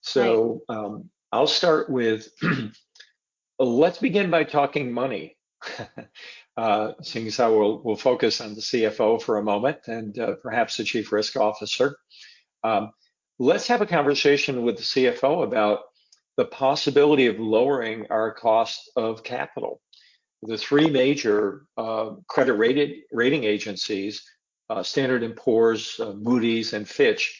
So 0.01 0.61
um, 0.69 1.09
I'll 1.31 1.47
start 1.47 1.89
with 1.89 2.27
let's 3.59 3.99
begin 3.99 4.29
by 4.29 4.43
talking 4.43 4.91
money. 4.91 5.37
uh, 6.57 6.91
seeing 7.01 7.27
as 7.27 7.37
how 7.37 7.57
we'll, 7.57 7.81
we'll 7.83 7.95
focus 7.95 8.41
on 8.41 8.53
the 8.53 8.61
CFO 8.61 9.21
for 9.21 9.37
a 9.37 9.43
moment 9.43 9.79
and 9.87 10.17
uh, 10.19 10.35
perhaps 10.41 10.77
the 10.77 10.83
chief 10.83 11.11
risk 11.11 11.37
officer. 11.37 11.97
Um, 12.63 12.91
let's 13.39 13.67
have 13.67 13.81
a 13.81 13.85
conversation 13.85 14.63
with 14.63 14.77
the 14.77 14.83
CFO 14.83 15.43
about 15.43 15.79
the 16.37 16.45
possibility 16.45 17.27
of 17.27 17.39
lowering 17.39 18.07
our 18.09 18.33
cost 18.33 18.91
of 18.95 19.23
capital. 19.23 19.81
The 20.45 20.57
three 20.57 20.89
major 20.89 21.65
uh, 21.77 22.15
credit 22.27 22.53
rated, 22.53 23.03
rating 23.11 23.45
agencies, 23.45 24.23
uh, 24.69 24.83
Standard 24.83 25.35
& 25.35 25.37
Poor's, 25.37 25.97
uh, 25.99 26.13
Moody's, 26.13 26.73
and 26.73 26.87
Fitch, 26.87 27.39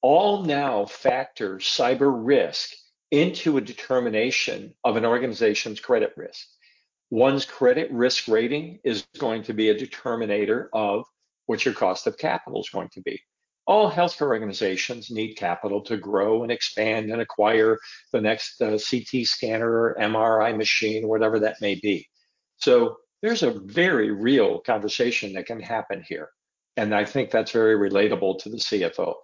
all 0.00 0.44
now 0.44 0.86
factor 0.86 1.58
cyber 1.58 2.10
risk 2.10 2.70
into 3.10 3.58
a 3.58 3.60
determination 3.60 4.72
of 4.84 4.96
an 4.96 5.04
organization's 5.04 5.80
credit 5.80 6.14
risk. 6.16 6.46
One's 7.10 7.44
credit 7.44 7.90
risk 7.90 8.26
rating 8.26 8.78
is 8.84 9.04
going 9.18 9.42
to 9.42 9.52
be 9.52 9.68
a 9.68 9.74
determinator 9.74 10.68
of 10.72 11.04
what 11.44 11.64
your 11.64 11.74
cost 11.74 12.06
of 12.06 12.16
capital 12.16 12.60
is 12.60 12.70
going 12.70 12.88
to 12.92 13.02
be. 13.02 13.20
All 13.66 13.90
healthcare 13.90 14.28
organizations 14.28 15.10
need 15.10 15.34
capital 15.34 15.82
to 15.82 15.96
grow 15.98 16.42
and 16.42 16.50
expand 16.50 17.10
and 17.10 17.20
acquire 17.20 17.78
the 18.12 18.20
next 18.20 18.62
uh, 18.62 18.78
CT 18.78 19.26
scanner 19.26 19.70
or 19.70 19.96
MRI 20.00 20.56
machine, 20.56 21.06
whatever 21.06 21.40
that 21.40 21.60
may 21.60 21.74
be. 21.74 22.06
So 22.60 22.98
there's 23.22 23.42
a 23.42 23.50
very 23.50 24.10
real 24.10 24.60
conversation 24.60 25.32
that 25.34 25.46
can 25.46 25.60
happen 25.60 26.04
here. 26.06 26.30
And 26.76 26.94
I 26.94 27.04
think 27.04 27.30
that's 27.30 27.52
very 27.52 27.76
relatable 27.76 28.38
to 28.42 28.48
the 28.48 28.56
CFO. 28.56 29.14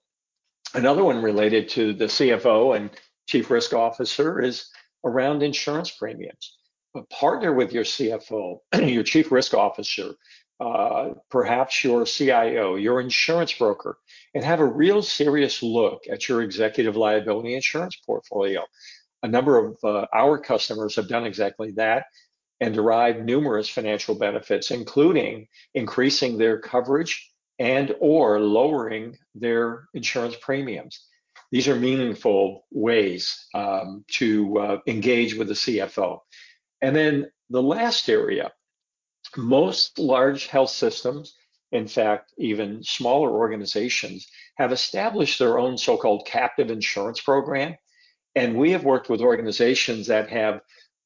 Another 0.74 1.04
one 1.04 1.22
related 1.22 1.68
to 1.70 1.94
the 1.94 2.06
CFO 2.06 2.76
and 2.76 2.90
chief 3.28 3.50
risk 3.50 3.72
officer 3.72 4.40
is 4.40 4.68
around 5.04 5.42
insurance 5.42 5.90
premiums. 5.90 6.56
But 6.92 7.08
partner 7.10 7.52
with 7.52 7.72
your 7.72 7.84
CFO, 7.84 8.58
your 8.82 9.02
chief 9.04 9.30
risk 9.30 9.54
officer, 9.54 10.14
uh, 10.58 11.10
perhaps 11.30 11.84
your 11.84 12.06
CIO, 12.06 12.76
your 12.76 13.00
insurance 13.00 13.52
broker, 13.52 13.98
and 14.34 14.42
have 14.42 14.60
a 14.60 14.64
real 14.64 15.02
serious 15.02 15.62
look 15.62 16.02
at 16.10 16.28
your 16.28 16.42
executive 16.42 16.96
liability 16.96 17.54
insurance 17.54 17.96
portfolio. 18.06 18.62
A 19.22 19.28
number 19.28 19.58
of 19.58 19.76
uh, 19.84 20.06
our 20.14 20.38
customers 20.38 20.96
have 20.96 21.08
done 21.08 21.24
exactly 21.24 21.72
that 21.72 22.06
and 22.60 22.74
derive 22.74 23.24
numerous 23.24 23.68
financial 23.68 24.14
benefits, 24.14 24.70
including 24.70 25.46
increasing 25.74 26.38
their 26.38 26.58
coverage 26.58 27.30
and 27.58 27.94
or 28.00 28.40
lowering 28.40 29.16
their 29.34 29.88
insurance 29.94 30.36
premiums. 30.40 31.06
These 31.52 31.68
are 31.68 31.76
meaningful 31.76 32.66
ways 32.70 33.46
um, 33.54 34.04
to 34.12 34.58
uh, 34.58 34.78
engage 34.86 35.34
with 35.34 35.48
the 35.48 35.54
CFO. 35.54 36.20
And 36.82 36.94
then 36.94 37.30
the 37.50 37.62
last 37.62 38.08
area, 38.08 38.52
most 39.36 39.98
large 39.98 40.46
health 40.46 40.70
systems, 40.70 41.34
in 41.72 41.86
fact, 41.86 42.32
even 42.38 42.82
smaller 42.82 43.30
organizations, 43.30 44.28
have 44.56 44.72
established 44.72 45.38
their 45.38 45.58
own 45.58 45.78
so-called 45.78 46.26
captive 46.26 46.70
insurance 46.70 47.20
program. 47.20 47.76
And 48.34 48.56
we 48.56 48.72
have 48.72 48.84
worked 48.84 49.08
with 49.08 49.20
organizations 49.20 50.08
that 50.08 50.28
have 50.30 50.60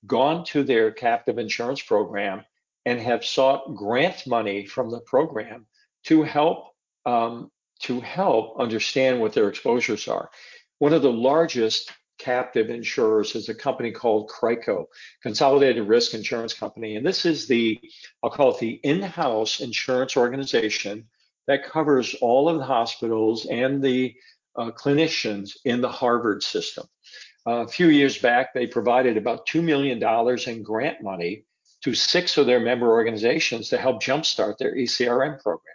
gone 0.06 0.44
to 0.44 0.62
their 0.62 0.90
captive 0.90 1.38
insurance 1.38 1.82
program 1.82 2.44
and 2.86 3.00
have 3.00 3.24
sought 3.24 3.74
grant 3.74 4.26
money 4.26 4.66
from 4.66 4.90
the 4.90 5.00
program 5.00 5.66
to 6.04 6.22
help 6.22 6.74
um, 7.06 7.50
to 7.80 8.00
help 8.00 8.60
understand 8.60 9.20
what 9.20 9.32
their 9.32 9.48
exposures 9.48 10.06
are. 10.06 10.30
One 10.78 10.92
of 10.92 11.02
the 11.02 11.12
largest 11.12 11.90
captive 12.18 12.68
insurers 12.68 13.34
is 13.34 13.48
a 13.48 13.54
company 13.54 13.90
called 13.90 14.28
CRICO, 14.28 14.86
Consolidated 15.22 15.88
Risk 15.88 16.12
Insurance 16.12 16.52
Company. 16.52 16.96
And 16.96 17.06
this 17.06 17.24
is 17.24 17.48
the, 17.48 17.80
I'll 18.22 18.30
call 18.30 18.54
it 18.54 18.60
the 18.60 18.80
in-house 18.82 19.60
insurance 19.60 20.16
organization 20.16 21.06
that 21.46 21.64
covers 21.64 22.14
all 22.20 22.48
of 22.48 22.58
the 22.58 22.64
hospitals 22.64 23.46
and 23.46 23.82
the 23.82 24.14
uh, 24.56 24.70
clinicians 24.72 25.56
in 25.64 25.80
the 25.80 25.88
Harvard 25.88 26.42
system. 26.42 26.86
A 27.46 27.66
few 27.66 27.88
years 27.88 28.18
back, 28.18 28.52
they 28.52 28.66
provided 28.66 29.16
about 29.16 29.46
$2 29.46 29.62
million 29.62 30.02
in 30.46 30.62
grant 30.62 31.02
money 31.02 31.44
to 31.82 31.94
six 31.94 32.36
of 32.36 32.46
their 32.46 32.60
member 32.60 32.90
organizations 32.90 33.70
to 33.70 33.78
help 33.78 34.02
jumpstart 34.02 34.58
their 34.58 34.74
ECRM 34.74 35.40
program. 35.40 35.74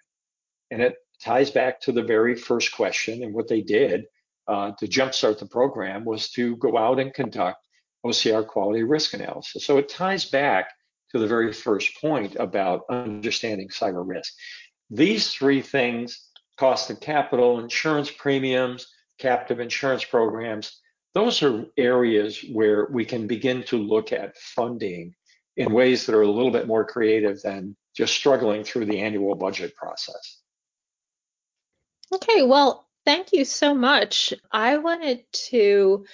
And 0.69 0.81
it 0.81 0.95
ties 1.23 1.49
back 1.49 1.81
to 1.81 1.91
the 1.91 2.03
very 2.03 2.35
first 2.35 2.71
question 2.71 3.23
and 3.23 3.33
what 3.33 3.47
they 3.47 3.61
did 3.61 4.05
uh, 4.47 4.71
to 4.77 4.87
jumpstart 4.87 5.39
the 5.39 5.47
program 5.47 6.05
was 6.05 6.29
to 6.31 6.55
go 6.57 6.77
out 6.77 6.99
and 6.99 7.13
conduct 7.13 7.57
OCR 8.05 8.45
quality 8.45 8.83
risk 8.83 9.13
analysis. 9.13 9.65
So 9.65 9.79
it 9.79 9.89
ties 9.89 10.25
back 10.25 10.69
to 11.11 11.19
the 11.19 11.27
very 11.27 11.51
first 11.51 11.99
point 11.99 12.35
about 12.35 12.81
understanding 12.89 13.69
cyber 13.69 14.07
risk. 14.07 14.33
These 14.91 15.31
three 15.31 15.61
things, 15.61 16.29
cost 16.57 16.91
of 16.91 16.99
capital, 16.99 17.59
insurance 17.59 18.11
premiums, 18.11 18.87
captive 19.17 19.59
insurance 19.59 20.05
programs, 20.05 20.79
those 21.15 21.41
are 21.41 21.65
areas 21.77 22.43
where 22.51 22.87
we 22.91 23.05
can 23.05 23.25
begin 23.25 23.63
to 23.63 23.77
look 23.77 24.11
at 24.11 24.37
funding 24.37 25.15
in 25.57 25.71
ways 25.71 26.05
that 26.05 26.13
are 26.13 26.21
a 26.21 26.29
little 26.29 26.51
bit 26.51 26.67
more 26.67 26.85
creative 26.85 27.41
than 27.41 27.75
just 27.95 28.13
struggling 28.13 28.63
through 28.63 28.85
the 28.85 28.99
annual 28.99 29.33
budget 29.33 29.73
process. 29.75 30.41
Okay, 32.13 32.43
well, 32.43 32.85
thank 33.05 33.31
you 33.31 33.45
so 33.45 33.73
much. 33.73 34.33
I 34.51 34.77
wanted 34.77 35.23
to 35.49 36.05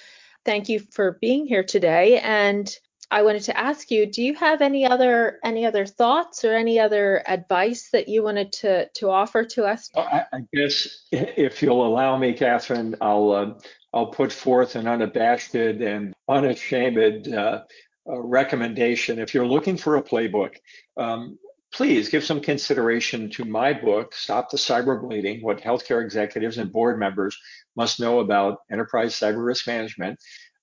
thank 0.44 0.68
you 0.68 0.80
for 0.92 1.18
being 1.20 1.46
here 1.46 1.64
today 1.64 2.20
and 2.20 2.72
I 3.12 3.22
wanted 3.22 3.42
to 3.44 3.56
ask 3.56 3.90
you, 3.90 4.06
do 4.06 4.22
you 4.22 4.34
have 4.36 4.62
any 4.62 4.86
other 4.86 5.38
any 5.44 5.66
other 5.66 5.84
thoughts 5.84 6.46
or 6.46 6.54
any 6.54 6.80
other 6.80 7.22
advice 7.26 7.90
that 7.92 8.08
you 8.08 8.22
wanted 8.22 8.52
to 8.54 8.88
to 8.88 9.10
offer 9.10 9.44
to 9.44 9.64
us? 9.64 9.90
I, 9.94 10.24
I 10.32 10.40
guess 10.54 10.88
if 11.12 11.62
you'll 11.62 11.86
allow 11.86 12.16
me, 12.16 12.32
Catherine, 12.32 12.96
I'll 13.02 13.30
uh, 13.30 13.54
I'll 13.92 14.06
put 14.06 14.32
forth 14.32 14.76
an 14.76 14.88
unabashed 14.88 15.54
and 15.54 16.14
unashamed 16.26 17.28
uh, 17.28 17.64
uh, 18.08 18.18
recommendation. 18.18 19.18
If 19.18 19.34
you're 19.34 19.46
looking 19.46 19.76
for 19.76 19.96
a 19.96 20.02
playbook, 20.02 20.56
um, 20.96 21.38
please 21.72 22.08
give 22.08 22.24
some 22.24 22.40
consideration 22.40 23.30
to 23.30 23.44
my 23.44 23.72
book, 23.72 24.14
Stop 24.14 24.50
the 24.50 24.56
Cyber 24.56 25.00
Bleeding 25.00 25.42
What 25.42 25.60
Healthcare 25.60 26.02
Executives 26.02 26.58
and 26.58 26.72
Board 26.72 26.98
Members 26.98 27.38
Must 27.76 28.00
Know 28.00 28.20
About 28.20 28.58
Enterprise 28.70 29.14
Cyber 29.14 29.44
Risk 29.44 29.66
Management. 29.66 30.18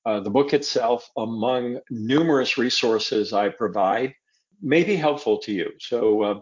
Uh, 0.10 0.20
the 0.20 0.30
book 0.30 0.56
itself, 0.56 1.08
among 1.18 1.80
numerous 1.92 2.58
resources 2.58 3.32
I 3.32 3.50
provide, 3.50 4.16
may 4.60 4.84
be 4.84 4.96
helpful 4.96 5.38
to 5.42 5.52
you. 5.52 5.74
So 5.80 6.24
uh, 6.24 6.40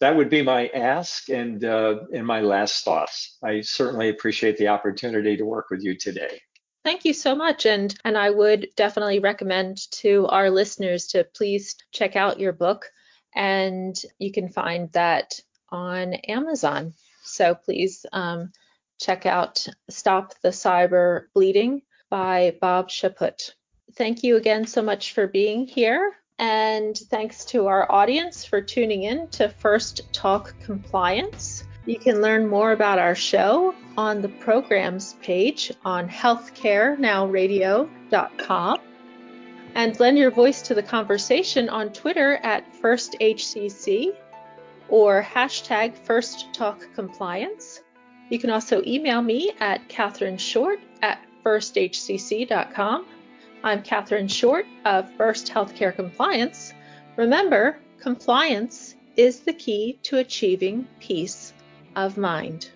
that 0.00 0.16
would 0.16 0.30
be 0.30 0.40
my 0.40 0.68
ask 0.68 1.28
and, 1.28 1.62
uh, 1.62 1.96
and 2.14 2.26
my 2.26 2.40
last 2.40 2.86
thoughts. 2.86 3.36
I 3.44 3.60
certainly 3.60 4.08
appreciate 4.08 4.56
the 4.56 4.68
opportunity 4.68 5.36
to 5.36 5.44
work 5.44 5.66
with 5.70 5.82
you 5.82 5.94
today. 5.94 6.40
Thank 6.84 7.04
you 7.04 7.12
so 7.12 7.34
much. 7.34 7.66
And, 7.66 7.94
and 8.06 8.16
I 8.16 8.30
would 8.30 8.68
definitely 8.76 9.18
recommend 9.18 9.90
to 10.00 10.26
our 10.28 10.48
listeners 10.48 11.08
to 11.08 11.22
please 11.22 11.76
check 11.90 12.16
out 12.16 12.40
your 12.40 12.54
book 12.54 12.90
and 13.34 13.94
you 14.18 14.32
can 14.32 14.48
find 14.48 14.90
that 14.92 15.38
on 15.68 16.14
Amazon. 16.14 16.94
So 17.24 17.54
please 17.54 18.06
um, 18.10 18.52
check 18.98 19.26
out 19.26 19.68
Stop 19.90 20.32
the 20.42 20.48
Cyber 20.48 21.24
Bleeding 21.34 21.82
by 22.12 22.54
Bob 22.60 22.88
Chaput. 22.90 23.54
Thank 23.94 24.22
you 24.22 24.36
again 24.36 24.66
so 24.66 24.82
much 24.82 25.14
for 25.14 25.26
being 25.26 25.66
here. 25.66 26.12
And 26.38 26.94
thanks 26.94 27.46
to 27.46 27.68
our 27.68 27.90
audience 27.90 28.44
for 28.44 28.60
tuning 28.60 29.04
in 29.04 29.28
to 29.28 29.48
First 29.48 30.12
Talk 30.12 30.54
Compliance. 30.62 31.64
You 31.86 31.98
can 31.98 32.20
learn 32.20 32.46
more 32.46 32.72
about 32.72 32.98
our 32.98 33.14
show 33.14 33.74
on 33.96 34.20
the 34.20 34.28
programs 34.28 35.14
page 35.22 35.72
on 35.86 36.06
healthcarenowradio.com 36.06 38.78
and 39.74 39.98
lend 39.98 40.18
your 40.18 40.30
voice 40.30 40.60
to 40.62 40.74
the 40.74 40.82
conversation 40.82 41.70
on 41.70 41.94
Twitter 41.94 42.34
at 42.42 42.70
FirstHCC 42.74 44.14
or 44.90 45.22
hashtag 45.22 45.96
FirstTalkCompliance. 46.06 47.80
You 48.28 48.38
can 48.38 48.50
also 48.50 48.82
email 48.86 49.22
me 49.22 49.52
at 49.60 49.88
Catherine 49.88 50.36
Short 50.36 50.78
at 51.00 51.18
firsthcc.com. 51.44 53.06
I'm 53.64 53.82
Catherine 53.82 54.28
Short 54.28 54.66
of 54.84 55.12
First 55.14 55.48
Healthcare 55.48 55.94
Compliance. 55.94 56.72
Remember, 57.16 57.78
compliance 58.00 58.96
is 59.16 59.40
the 59.40 59.52
key 59.52 59.98
to 60.04 60.18
achieving 60.18 60.88
peace 61.00 61.52
of 61.94 62.16
mind. 62.16 62.70